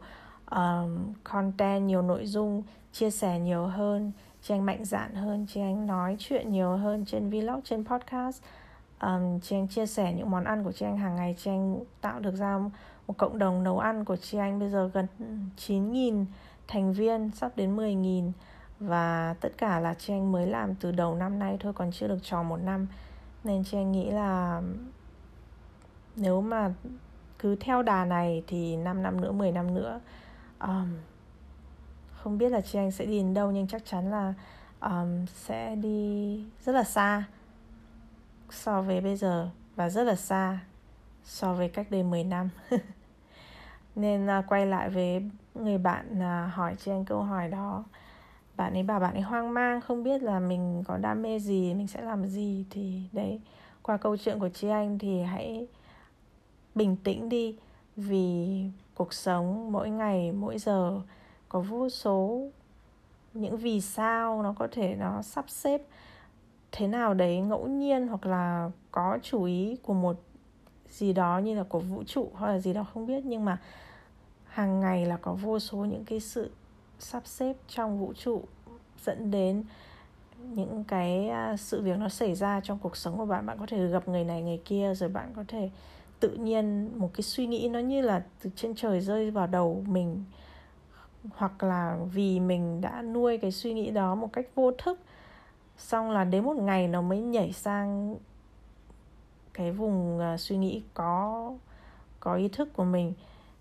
um, 0.51 1.13
content 1.23 1.87
nhiều 1.87 2.01
nội 2.01 2.25
dung 2.25 2.63
chia 2.91 3.11
sẻ 3.11 3.39
nhiều 3.39 3.65
hơn 3.65 4.11
chị 4.41 4.53
anh 4.53 4.65
mạnh 4.65 4.85
dạn 4.85 5.15
hơn 5.15 5.45
chị 5.49 5.61
anh 5.61 5.87
nói 5.87 6.15
chuyện 6.19 6.51
nhiều 6.51 6.77
hơn 6.77 7.05
trên 7.05 7.29
vlog 7.29 7.61
trên 7.63 7.85
podcast. 7.85 8.41
Um, 9.01 9.39
chị 9.39 9.55
anh 9.55 9.67
chia 9.67 9.85
sẻ 9.85 10.13
những 10.13 10.31
món 10.31 10.43
ăn 10.43 10.63
của 10.63 10.71
chị 10.71 10.85
anh 10.85 10.97
hàng 10.97 11.15
ngày 11.15 11.35
chị 11.37 11.51
anh 11.51 11.79
tạo 12.01 12.19
được 12.19 12.35
ra 12.35 12.59
một 13.07 13.17
cộng 13.17 13.39
đồng 13.39 13.63
nấu 13.63 13.79
ăn 13.79 14.05
của 14.05 14.15
chị 14.15 14.37
anh 14.37 14.59
bây 14.59 14.69
giờ 14.69 14.89
gần 14.93 15.07
9.000 15.67 16.25
thành 16.67 16.93
viên 16.93 17.31
sắp 17.35 17.51
đến 17.55 17.77
10.000 17.77 18.31
và 18.83 19.35
tất 19.39 19.49
cả 19.57 19.79
là 19.79 19.93
chị 19.93 20.13
anh 20.13 20.31
mới 20.31 20.47
làm 20.47 20.75
từ 20.75 20.91
đầu 20.91 21.15
năm 21.15 21.39
nay 21.39 21.57
thôi 21.59 21.73
còn 21.73 21.91
chưa 21.91 22.07
được 22.07 22.19
tròn 22.23 22.49
một 22.49 22.57
năm. 22.57 22.87
Nên 23.43 23.63
chị 23.63 23.77
anh 23.77 23.91
nghĩ 23.91 24.11
là 24.11 24.61
nếu 26.15 26.41
mà 26.41 26.73
cứ 27.39 27.55
theo 27.55 27.83
đà 27.83 28.05
này 28.05 28.43
thì 28.47 28.77
5 28.77 29.03
năm 29.03 29.21
nữa 29.21 29.31
10 29.31 29.51
năm 29.51 29.73
nữa 29.73 29.99
um, 30.59 30.97
không 32.13 32.37
biết 32.37 32.49
là 32.49 32.61
chị 32.61 32.79
anh 32.79 32.91
sẽ 32.91 33.05
đi 33.05 33.17
đến 33.17 33.33
đâu 33.33 33.51
nhưng 33.51 33.67
chắc 33.67 33.85
chắn 33.85 34.11
là 34.11 34.33
um, 34.79 35.25
sẽ 35.25 35.75
đi 35.75 36.39
rất 36.65 36.73
là 36.73 36.83
xa 36.83 37.23
so 38.49 38.81
với 38.81 39.01
bây 39.01 39.15
giờ 39.15 39.49
và 39.75 39.89
rất 39.89 40.03
là 40.03 40.15
xa 40.15 40.59
so 41.23 41.53
với 41.53 41.69
cách 41.69 41.91
đây 41.91 42.03
10 42.03 42.23
năm. 42.23 42.49
Nên 43.95 44.27
uh, 44.39 44.45
quay 44.47 44.65
lại 44.65 44.89
với 44.89 45.29
người 45.55 45.77
bạn 45.77 46.19
uh, 46.19 46.53
hỏi 46.53 46.75
chị 46.79 46.91
anh 46.91 47.05
câu 47.05 47.23
hỏi 47.23 47.47
đó 47.47 47.83
bạn 48.57 48.73
ấy 48.73 48.83
bảo 48.83 48.99
bạn 48.99 49.13
ấy 49.13 49.21
hoang 49.21 49.53
mang, 49.53 49.81
không 49.81 50.03
biết 50.03 50.23
là 50.23 50.39
mình 50.39 50.83
có 50.87 50.97
đam 50.97 51.21
mê 51.21 51.39
gì, 51.39 51.73
mình 51.73 51.87
sẽ 51.87 52.01
làm 52.01 52.25
gì 52.25 52.65
thì 52.69 53.01
đấy. 53.11 53.39
Qua 53.81 53.97
câu 53.97 54.17
chuyện 54.17 54.39
của 54.39 54.49
chị 54.49 54.67
anh 54.67 54.99
thì 54.99 55.21
hãy 55.21 55.67
bình 56.75 56.95
tĩnh 57.03 57.29
đi, 57.29 57.55
vì 57.95 58.63
cuộc 58.95 59.13
sống 59.13 59.71
mỗi 59.71 59.89
ngày, 59.89 60.31
mỗi 60.31 60.57
giờ 60.57 61.01
có 61.49 61.59
vô 61.59 61.89
số 61.89 62.47
những 63.33 63.57
vì 63.57 63.81
sao 63.81 64.43
nó 64.43 64.53
có 64.59 64.67
thể 64.71 64.95
nó 64.95 65.21
sắp 65.21 65.45
xếp 65.49 65.81
thế 66.71 66.87
nào 66.87 67.13
đấy 67.13 67.41
ngẫu 67.41 67.67
nhiên 67.67 68.07
hoặc 68.07 68.25
là 68.25 68.69
có 68.91 69.19
chủ 69.23 69.43
ý 69.43 69.77
của 69.83 69.93
một 69.93 70.15
gì 70.89 71.13
đó 71.13 71.37
như 71.37 71.55
là 71.55 71.63
của 71.63 71.79
vũ 71.79 72.03
trụ, 72.03 72.29
hoặc 72.33 72.47
là 72.47 72.59
gì 72.59 72.73
đó 72.73 72.85
không 72.93 73.07
biết. 73.07 73.25
Nhưng 73.25 73.45
mà 73.45 73.57
hàng 74.45 74.79
ngày 74.79 75.05
là 75.05 75.17
có 75.17 75.33
vô 75.33 75.59
số 75.59 75.77
những 75.77 76.05
cái 76.05 76.19
sự 76.19 76.51
sắp 77.03 77.27
xếp 77.27 77.55
trong 77.67 77.99
vũ 77.99 78.13
trụ 78.13 78.41
dẫn 79.05 79.31
đến 79.31 79.63
những 80.37 80.83
cái 80.87 81.29
à, 81.29 81.57
sự 81.57 81.81
việc 81.81 81.97
nó 81.97 82.09
xảy 82.09 82.35
ra 82.35 82.59
trong 82.63 82.79
cuộc 82.79 82.97
sống 82.97 83.17
của 83.17 83.25
bạn. 83.25 83.45
Bạn 83.45 83.57
có 83.59 83.65
thể 83.65 83.87
gặp 83.87 84.07
người 84.07 84.23
này, 84.23 84.41
người 84.41 84.61
kia, 84.65 84.93
rồi 84.95 85.09
bạn 85.09 85.33
có 85.35 85.43
thể 85.47 85.69
tự 86.19 86.29
nhiên 86.29 86.91
một 86.95 87.09
cái 87.13 87.21
suy 87.21 87.47
nghĩ 87.47 87.69
nó 87.69 87.79
như 87.79 88.01
là 88.01 88.23
từ 88.43 88.49
trên 88.55 88.75
trời 88.75 89.01
rơi 89.01 89.31
vào 89.31 89.47
đầu 89.47 89.83
mình, 89.87 90.23
hoặc 91.35 91.63
là 91.63 91.97
vì 92.13 92.39
mình 92.39 92.81
đã 92.81 93.01
nuôi 93.01 93.37
cái 93.37 93.51
suy 93.51 93.73
nghĩ 93.73 93.91
đó 93.91 94.15
một 94.15 94.33
cách 94.33 94.45
vô 94.55 94.71
thức. 94.71 94.99
Xong 95.77 96.11
là 96.11 96.23
đến 96.23 96.43
một 96.43 96.55
ngày 96.55 96.87
nó 96.87 97.01
mới 97.01 97.21
nhảy 97.21 97.51
sang 97.51 98.15
cái 99.53 99.71
vùng 99.71 100.19
à, 100.19 100.37
suy 100.37 100.57
nghĩ 100.57 100.81
có 100.93 101.53
có 102.19 102.35
ý 102.35 102.47
thức 102.47 102.73
của 102.73 102.83
mình 102.83 103.13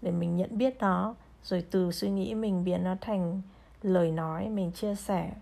để 0.02 0.10
mình 0.10 0.36
nhận 0.36 0.58
biết 0.58 0.76
nó 0.80 1.14
rồi 1.44 1.64
từ 1.70 1.92
suy 1.92 2.10
nghĩ 2.10 2.34
mình 2.34 2.64
biến 2.64 2.84
nó 2.84 2.96
thành 3.00 3.42
lời 3.82 4.10
nói 4.10 4.48
mình 4.48 4.72
chia 4.72 4.94
sẻ 4.94 5.32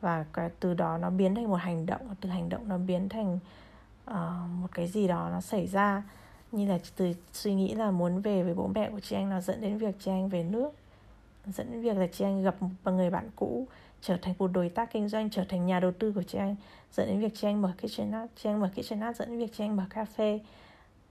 và 0.00 0.24
cái 0.32 0.50
từ 0.60 0.74
đó 0.74 0.98
nó 0.98 1.10
biến 1.10 1.34
thành 1.34 1.50
một 1.50 1.56
hành 1.56 1.86
động 1.86 2.14
từ 2.20 2.28
hành 2.28 2.48
động 2.48 2.68
nó 2.68 2.78
biến 2.78 3.08
thành 3.08 3.38
uh, 4.10 4.16
một 4.60 4.68
cái 4.74 4.88
gì 4.88 5.08
đó 5.08 5.28
nó 5.32 5.40
xảy 5.40 5.66
ra. 5.66 6.02
Như 6.52 6.68
là 6.68 6.78
từ 6.96 7.12
suy 7.32 7.54
nghĩ 7.54 7.74
là 7.74 7.90
muốn 7.90 8.20
về 8.20 8.42
với 8.42 8.54
bố 8.54 8.66
mẹ 8.74 8.90
của 8.90 9.00
chị 9.00 9.16
anh 9.16 9.30
nó 9.30 9.40
dẫn 9.40 9.60
đến 9.60 9.78
việc 9.78 9.94
chị 9.98 10.10
anh 10.10 10.28
về 10.28 10.42
nước 10.42 10.72
dẫn 11.46 11.72
đến 11.72 11.80
việc 11.80 11.96
là 11.96 12.06
chị 12.12 12.24
anh 12.24 12.42
gặp 12.42 12.56
một 12.60 12.90
người 12.90 13.10
bạn 13.10 13.30
cũ 13.36 13.66
trở 14.00 14.16
thành 14.22 14.34
một 14.38 14.50
đối 14.52 14.68
tác 14.68 14.92
kinh 14.92 15.08
doanh 15.08 15.30
trở 15.30 15.44
thành 15.48 15.66
nhà 15.66 15.80
đầu 15.80 15.92
tư 15.92 16.12
của 16.12 16.22
chị 16.22 16.38
anh 16.38 16.56
dẫn 16.92 17.08
đến 17.08 17.20
việc 17.20 17.34
chị 17.34 17.48
anh 17.48 17.62
mở 17.62 17.72
kitchenette 17.78 18.32
chị 18.36 18.48
anh 18.48 18.60
mở 18.60 18.68
kitchenette 18.72 19.12
dẫn 19.12 19.28
đến 19.28 19.38
việc 19.38 19.52
chị 19.56 19.64
anh 19.64 19.76
mở 19.76 19.84
cà 19.90 20.04
phê. 20.04 20.40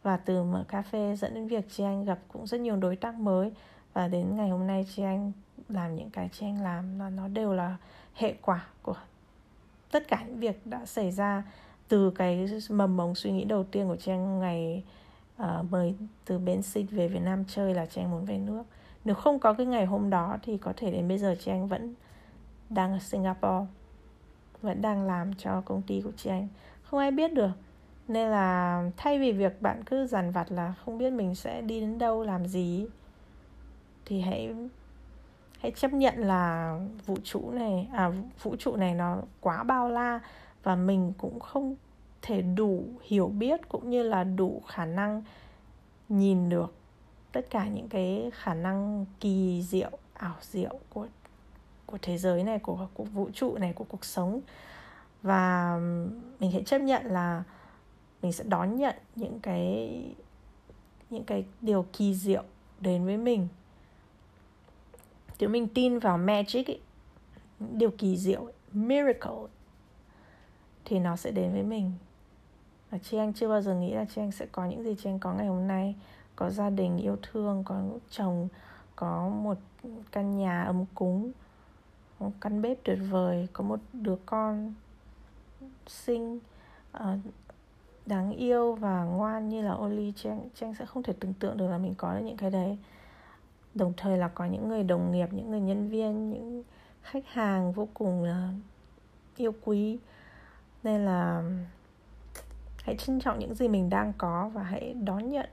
Và 0.03 0.17
từ 0.17 0.43
mở 0.43 0.63
cà 0.67 0.81
phê 0.81 1.15
dẫn 1.15 1.33
đến 1.33 1.47
việc 1.47 1.65
chị 1.71 1.83
anh 1.83 2.05
gặp 2.05 2.19
cũng 2.27 2.47
rất 2.47 2.62
nhiều 2.62 2.75
đối 2.75 2.95
tác 2.95 3.15
mới 3.15 3.51
và 3.93 4.08
đến 4.08 4.36
ngày 4.36 4.49
hôm 4.49 4.67
nay 4.67 4.86
chị 4.95 5.04
anh 5.04 5.32
làm 5.69 5.95
những 5.95 6.10
cái 6.10 6.30
chị 6.34 6.45
anh 6.45 6.63
làm 6.63 6.99
là 6.99 7.10
nó 7.10 7.28
đều 7.28 7.54
là 7.54 7.78
hệ 8.15 8.34
quả 8.41 8.65
của 8.82 8.95
tất 9.91 10.08
cả 10.08 10.23
những 10.28 10.39
việc 10.39 10.67
đã 10.67 10.86
xảy 10.86 11.12
ra 11.12 11.43
từ 11.88 12.12
cái 12.12 12.45
mầm 12.69 12.97
mống 12.97 13.15
suy 13.15 13.32
nghĩ 13.32 13.43
đầu 13.43 13.63
tiên 13.63 13.88
của 13.88 13.95
chị 13.95 14.12
anh 14.12 14.39
ngày 14.39 14.84
ờ, 15.38 15.60
uh, 15.60 15.71
mời 15.71 15.95
từ 16.25 16.39
bên 16.39 16.62
Sinh 16.62 16.86
về 16.86 17.08
Việt 17.08 17.21
Nam 17.21 17.43
chơi 17.47 17.73
là 17.73 17.86
chị 17.86 18.02
anh 18.02 18.12
muốn 18.12 18.25
về 18.25 18.38
nước. 18.38 18.63
Nếu 19.06 19.15
không 19.15 19.39
có 19.39 19.54
cái 19.54 19.65
ngày 19.65 19.86
hôm 19.86 20.10
đó 20.10 20.38
thì 20.43 20.58
có 20.58 20.73
thể 20.78 20.91
đến 20.91 21.08
bây 21.08 21.17
giờ 21.17 21.36
chị 21.39 21.52
anh 21.52 21.67
vẫn 21.67 21.93
đang 22.69 22.93
ở 22.93 22.99
Singapore 22.99 23.65
vẫn 24.62 24.82
đang 24.82 25.08
làm 25.08 25.34
cho 25.34 25.62
công 25.62 25.82
ty 25.82 26.02
của 26.02 26.12
chị 26.17 26.30
anh. 26.30 26.47
Không 26.84 26.99
ai 26.99 27.12
biết 27.12 27.34
được 27.34 27.52
nên 28.08 28.30
là 28.30 28.84
thay 28.97 29.19
vì 29.19 29.32
việc 29.32 29.62
bạn 29.62 29.84
cứ 29.86 30.08
dằn 30.08 30.32
vặt 30.32 30.52
là 30.52 30.73
không 30.86 30.97
biết 30.97 31.10
mình 31.10 31.36
sẽ 31.36 31.62
đi 31.62 31.80
đến 31.80 31.97
đâu 31.97 32.23
làm 32.23 32.45
gì 32.47 32.88
thì 34.09 34.21
hãy 34.21 34.55
hãy 35.59 35.71
chấp 35.71 35.93
nhận 35.93 36.17
là 36.17 36.75
vũ 37.05 37.17
trụ 37.23 37.51
này 37.51 37.87
à 37.93 38.11
vũ 38.43 38.55
trụ 38.55 38.75
này 38.75 38.93
nó 38.93 39.17
quá 39.41 39.63
bao 39.63 39.89
la 39.89 40.19
và 40.63 40.75
mình 40.75 41.13
cũng 41.17 41.39
không 41.39 41.75
thể 42.21 42.41
đủ 42.41 42.83
hiểu 43.01 43.27
biết 43.27 43.69
cũng 43.69 43.89
như 43.89 44.03
là 44.03 44.23
đủ 44.23 44.61
khả 44.67 44.85
năng 44.85 45.23
nhìn 46.09 46.49
được 46.49 46.73
tất 47.31 47.49
cả 47.49 47.67
những 47.67 47.89
cái 47.89 48.31
khả 48.33 48.53
năng 48.53 49.05
kỳ 49.19 49.63
diệu, 49.63 49.91
ảo 50.13 50.35
diệu 50.41 50.79
của 50.89 51.07
của 51.85 51.97
thế 52.01 52.17
giới 52.17 52.43
này, 52.43 52.59
của 52.59 52.87
của 52.93 53.03
vũ 53.03 53.29
trụ 53.33 53.57
này, 53.57 53.73
của 53.73 53.83
cuộc 53.83 54.05
sống. 54.05 54.41
Và 55.21 55.77
mình 56.39 56.51
hãy 56.51 56.63
chấp 56.63 56.81
nhận 56.81 57.05
là 57.05 57.43
mình 58.21 58.33
sẽ 58.33 58.43
đón 58.47 58.75
nhận 58.75 58.95
những 59.15 59.39
cái 59.39 60.01
những 61.09 61.23
cái 61.23 61.45
điều 61.61 61.85
kỳ 61.93 62.15
diệu 62.15 62.43
đến 62.79 63.05
với 63.05 63.17
mình 63.17 63.47
nếu 65.39 65.49
mình 65.49 65.67
tin 65.67 65.99
vào 65.99 66.17
magic 66.17 66.67
ấy, 66.67 66.80
điều 67.60 67.91
kỳ 67.91 68.17
diệu 68.17 68.43
ấy, 68.43 68.54
miracle 68.73 69.47
thì 70.86 70.99
nó 70.99 71.15
sẽ 71.15 71.32
đến 71.32 71.52
với 71.52 71.63
mình. 71.63 71.91
Và 72.89 72.97
chị 72.97 73.17
anh 73.17 73.34
chưa 73.34 73.49
bao 73.49 73.62
giờ 73.62 73.75
nghĩ 73.75 73.93
là 73.93 74.06
chị 74.15 74.21
anh 74.21 74.32
sẽ 74.32 74.45
có 74.52 74.65
những 74.65 74.84
gì 74.84 74.95
chị 75.04 75.10
anh 75.10 75.19
có 75.19 75.34
ngày 75.34 75.47
hôm 75.47 75.67
nay. 75.67 75.95
Có 76.36 76.49
gia 76.49 76.69
đình 76.69 76.97
yêu 76.97 77.17
thương 77.21 77.63
có 77.63 77.82
chồng 78.10 78.47
có 78.95 79.30
một 79.30 79.58
căn 80.12 80.38
nhà 80.38 80.63
ấm 80.63 80.86
cúng 80.95 81.32
một 82.19 82.32
căn 82.41 82.62
bếp 82.62 82.84
tuyệt 82.84 82.97
vời 83.10 83.47
có 83.54 83.63
một 83.63 83.80
đứa 83.93 84.15
con 84.25 84.73
xinh 85.88 86.39
uh, 86.97 87.04
đáng 88.06 88.32
yêu 88.32 88.73
và 88.73 89.04
ngoan 89.04 89.49
như 89.49 89.62
là 89.62 89.73
Oli. 89.73 90.13
Trang 90.15 90.49
Trang 90.56 90.75
sẽ 90.75 90.86
không 90.86 91.04
thể 91.04 91.13
tưởng 91.19 91.34
tượng 91.34 91.58
được 91.58 91.67
là 91.67 91.78
mình 91.78 91.93
có 91.97 92.13
được 92.13 92.21
những 92.25 92.38
cái 92.38 92.49
đấy 92.49 92.78
đồng 93.75 93.93
thời 93.97 94.17
là 94.17 94.27
có 94.27 94.45
những 94.45 94.67
người 94.67 94.84
đồng 94.84 95.12
nghiệp, 95.12 95.27
những 95.32 95.51
người 95.51 95.62
nhân 95.62 95.89
viên, 95.89 96.29
những 96.29 96.63
khách 97.01 97.27
hàng 97.27 97.71
vô 97.71 97.88
cùng 97.93 98.23
là 98.23 98.53
yêu 99.38 99.51
quý. 99.62 99.99
Nên 100.84 101.05
là 101.05 101.43
hãy 102.84 102.95
trân 102.97 103.19
trọng 103.19 103.39
những 103.39 103.55
gì 103.55 103.67
mình 103.67 103.89
đang 103.89 104.13
có 104.17 104.49
và 104.53 104.63
hãy 104.63 104.93
đón 104.93 105.29
nhận 105.29 105.49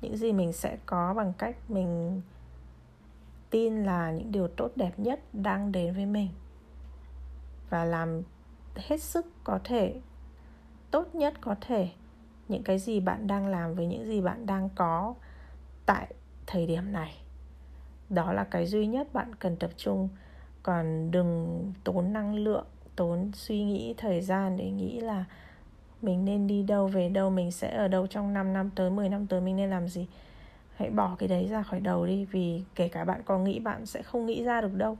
những 0.00 0.16
gì 0.16 0.32
mình 0.32 0.52
sẽ 0.52 0.78
có 0.86 1.14
bằng 1.14 1.32
cách 1.38 1.56
mình 1.68 2.22
tin 3.50 3.84
là 3.84 4.10
những 4.10 4.32
điều 4.32 4.48
tốt 4.48 4.70
đẹp 4.76 4.92
nhất 4.96 5.20
đang 5.32 5.72
đến 5.72 5.94
với 5.94 6.06
mình. 6.06 6.28
Và 7.70 7.84
làm 7.84 8.22
hết 8.74 9.02
sức 9.02 9.26
có 9.44 9.60
thể, 9.64 10.00
tốt 10.90 11.14
nhất 11.14 11.34
có 11.40 11.54
thể, 11.60 11.88
những 12.48 12.62
cái 12.62 12.78
gì 12.78 13.00
bạn 13.00 13.26
đang 13.26 13.46
làm 13.46 13.74
với 13.74 13.86
những 13.86 14.04
gì 14.04 14.20
bạn 14.20 14.46
đang 14.46 14.68
có 14.74 15.14
tại 15.86 16.14
thời 16.46 16.66
điểm 16.66 16.92
này 16.92 17.25
đó 18.10 18.32
là 18.32 18.44
cái 18.44 18.66
duy 18.66 18.86
nhất 18.86 19.12
bạn 19.12 19.34
cần 19.34 19.56
tập 19.56 19.70
trung. 19.76 20.08
Còn 20.62 21.10
đừng 21.10 21.62
tốn 21.84 22.12
năng 22.12 22.34
lượng, 22.34 22.66
tốn 22.96 23.30
suy 23.34 23.64
nghĩ 23.64 23.94
thời 23.96 24.20
gian 24.20 24.56
để 24.56 24.70
nghĩ 24.70 25.00
là 25.00 25.24
mình 26.02 26.24
nên 26.24 26.46
đi 26.46 26.62
đâu, 26.62 26.86
về 26.86 27.08
đâu, 27.08 27.30
mình 27.30 27.50
sẽ 27.50 27.76
ở 27.76 27.88
đâu 27.88 28.06
trong 28.06 28.32
5 28.32 28.52
năm 28.52 28.70
tới 28.74 28.90
10 28.90 29.08
năm 29.08 29.26
tới, 29.26 29.40
mình 29.40 29.56
nên 29.56 29.70
làm 29.70 29.88
gì. 29.88 30.06
Hãy 30.76 30.90
bỏ 30.90 31.16
cái 31.18 31.28
đấy 31.28 31.48
ra 31.50 31.62
khỏi 31.62 31.80
đầu 31.80 32.06
đi, 32.06 32.24
vì 32.24 32.62
kể 32.74 32.88
cả 32.88 33.04
bạn 33.04 33.22
có 33.24 33.38
nghĩ, 33.38 33.58
bạn 33.58 33.86
sẽ 33.86 34.02
không 34.02 34.26
nghĩ 34.26 34.44
ra 34.44 34.60
được 34.60 34.74
đâu. 34.74 34.98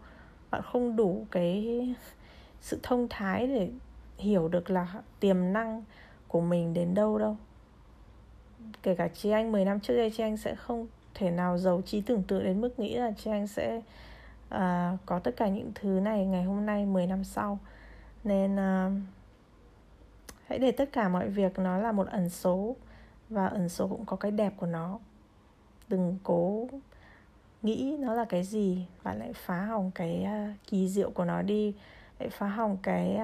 Bạn 0.50 0.62
không 0.72 0.96
đủ 0.96 1.26
cái 1.30 1.80
sự 2.60 2.80
thông 2.82 3.06
thái 3.10 3.46
để 3.46 3.70
hiểu 4.18 4.48
được 4.48 4.70
là 4.70 5.02
tiềm 5.20 5.52
năng 5.52 5.84
của 6.28 6.40
mình 6.40 6.74
đến 6.74 6.94
đâu 6.94 7.18
đâu. 7.18 7.36
Kể 8.82 8.94
cả 8.94 9.08
chị 9.08 9.30
anh 9.30 9.52
10 9.52 9.64
năm 9.64 9.80
trước 9.80 9.96
đây 9.96 10.10
chị 10.16 10.22
anh 10.22 10.36
sẽ 10.36 10.54
không 10.54 10.86
thể 11.16 11.30
nào 11.30 11.58
giàu 11.58 11.82
trí 11.86 12.00
tưởng 12.00 12.22
tượng 12.22 12.44
đến 12.44 12.60
mức 12.60 12.78
nghĩ 12.78 12.94
là 12.94 13.12
chị 13.16 13.30
anh 13.30 13.46
sẽ 13.46 13.80
uh, 14.54 14.98
có 15.06 15.18
tất 15.18 15.36
cả 15.36 15.48
những 15.48 15.72
thứ 15.74 15.88
này 15.88 16.26
ngày 16.26 16.44
hôm 16.44 16.66
nay 16.66 16.86
10 16.86 17.06
năm 17.06 17.24
sau. 17.24 17.58
Nên 18.24 18.54
uh, 18.54 18.92
hãy 20.46 20.58
để 20.58 20.72
tất 20.72 20.92
cả 20.92 21.08
mọi 21.08 21.28
việc 21.28 21.58
nó 21.58 21.78
là 21.78 21.92
một 21.92 22.06
ẩn 22.06 22.28
số 22.28 22.76
và 23.28 23.46
ẩn 23.46 23.68
số 23.68 23.88
cũng 23.88 24.04
có 24.04 24.16
cái 24.16 24.30
đẹp 24.30 24.52
của 24.56 24.66
nó. 24.66 24.98
Đừng 25.88 26.18
cố 26.22 26.68
nghĩ 27.62 27.96
nó 28.00 28.14
là 28.14 28.24
cái 28.24 28.44
gì 28.44 28.86
bạn 29.02 29.18
lại 29.18 29.32
phá 29.32 29.64
hỏng 29.64 29.90
cái 29.94 30.26
uh, 30.26 30.56
kỳ 30.66 30.88
diệu 30.88 31.10
của 31.10 31.24
nó 31.24 31.42
đi. 31.42 31.74
Lại 32.18 32.28
phá 32.28 32.48
hỏng 32.48 32.76
cái 32.82 33.18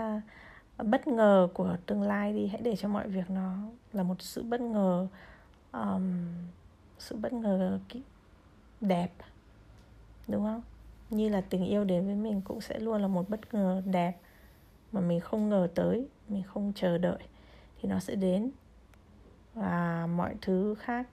uh, 0.79 0.87
bất 0.87 1.09
ngờ 1.09 1.49
của 1.55 1.77
tương 1.87 2.03
lai 2.03 2.33
đi. 2.33 2.47
Hãy 2.47 2.61
để 2.65 2.77
cho 2.77 2.89
mọi 2.89 3.09
việc 3.09 3.31
nó 3.31 3.57
là 3.93 4.03
một 4.03 4.23
sự 4.23 4.43
bất 4.43 4.61
ngờ 4.61 5.07
um, 5.73 6.27
sự 7.03 7.17
bất 7.17 7.33
ngờ 7.33 7.79
đẹp, 8.81 9.13
đúng 10.29 10.45
không? 10.45 10.63
Như 11.11 11.29
là 11.29 11.41
tình 11.41 11.65
yêu 11.65 11.85
đến 11.85 12.07
với 12.07 12.15
mình 12.15 12.41
cũng 12.45 12.61
sẽ 12.61 12.79
luôn 12.79 13.03
là 13.03 13.09
một 13.09 13.29
bất 13.29 13.55
ngờ 13.55 13.83
đẹp 13.87 14.21
mà 14.93 15.01
mình 15.01 15.21
không 15.21 15.49
ngờ 15.49 15.69
tới, 15.75 16.07
mình 16.29 16.43
không 16.43 16.73
chờ 16.75 16.99
đợi. 16.99 17.19
Thì 17.81 17.89
nó 17.89 18.01
sẽ 18.01 18.15
đến. 18.15 18.51
Và 19.55 20.07
mọi 20.07 20.35
thứ 20.41 20.75
khác, 20.75 21.09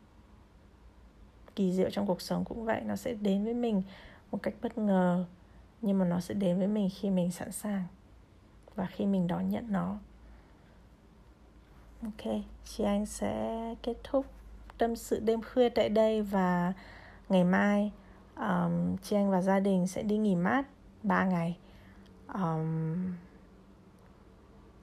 kỳ 1.56 1.73
diệu 1.73 1.89
trong 1.89 2.08
cuộc 2.08 2.21
sống 2.21 2.45
cũng 2.45 2.65
vậy, 2.65 2.82
nó 2.82 2.95
sẽ 2.95 3.13
đến 3.13 3.43
với 3.43 3.54
mình 3.54 3.84
một 4.32 4.43
cách 4.43 4.54
bất 4.62 4.78
ngờ, 4.78 5.25
nhưng 5.82 5.99
mà 5.99 6.06
nó 6.06 6.19
sẽ 6.19 6.34
đến 6.34 6.58
với 6.58 6.67
mình 6.67 6.89
khi 6.95 7.10
mình 7.10 7.32
sẵn 7.32 7.52
sàng 7.52 7.84
và 8.75 8.86
khi 8.86 9.06
mình 9.06 9.28
đón 9.28 9.49
nhận 9.49 9.71
nó. 9.71 9.97
Ok, 12.04 12.34
chị 12.65 12.84
anh 12.84 13.06
sẽ 13.06 13.75
kết 13.84 13.97
thúc 14.04 14.25
tâm 14.80 14.96
sự 14.96 15.20
đêm 15.20 15.42
khuya 15.42 15.70
tại 15.70 15.89
đây 15.89 16.22
và 16.22 16.74
ngày 17.30 17.44
mai 17.44 17.92
um, 18.39 18.98
chị 18.98 19.15
anh 19.15 19.32
và 19.32 19.42
gia 19.42 19.60
đình 19.60 19.88
sẽ 19.88 20.04
đi 20.04 20.18
nghỉ 20.18 20.36
mát 20.36 20.65
3 21.04 21.26
ngày. 21.26 21.58
Um, 22.34 23.13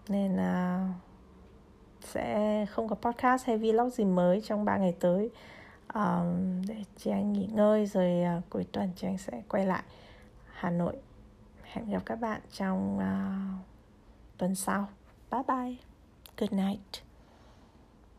nên 0.09 0.37
uh, 0.37 0.95
sẽ 2.01 2.67
không 2.67 2.89
có 2.89 2.97
podcast 2.97 3.47
hay 3.47 3.59
vlog 3.59 3.91
gì 3.91 4.05
mới 4.05 4.41
trong 4.41 4.65
3 4.65 4.77
ngày 4.77 4.95
tới. 5.01 5.31
Um, 5.95 6.63
để 6.69 6.77
chị 6.97 7.11
anh 7.11 7.33
nghỉ 7.33 7.49
ngơi 7.53 7.87
rồi 7.87 8.39
uh, 8.39 8.45
cuối 8.51 8.67
tuần 8.73 8.91
chị 8.97 9.07
anh 9.07 9.19
sẽ 9.19 9.43
quay 9.49 9.67
lại 9.67 9.83
Hà 10.53 10.71
Nội. 10.71 10.97
Hẹn 11.63 11.91
gặp 11.91 12.03
các 12.07 12.21
bạn 12.21 12.41
trong 12.53 12.99
uh, 12.99 13.67
tuần 14.39 14.55
sau. 14.55 14.89
Bye 15.31 15.43
bye. 15.49 15.77
Good 16.39 16.53
night. 16.53 17.06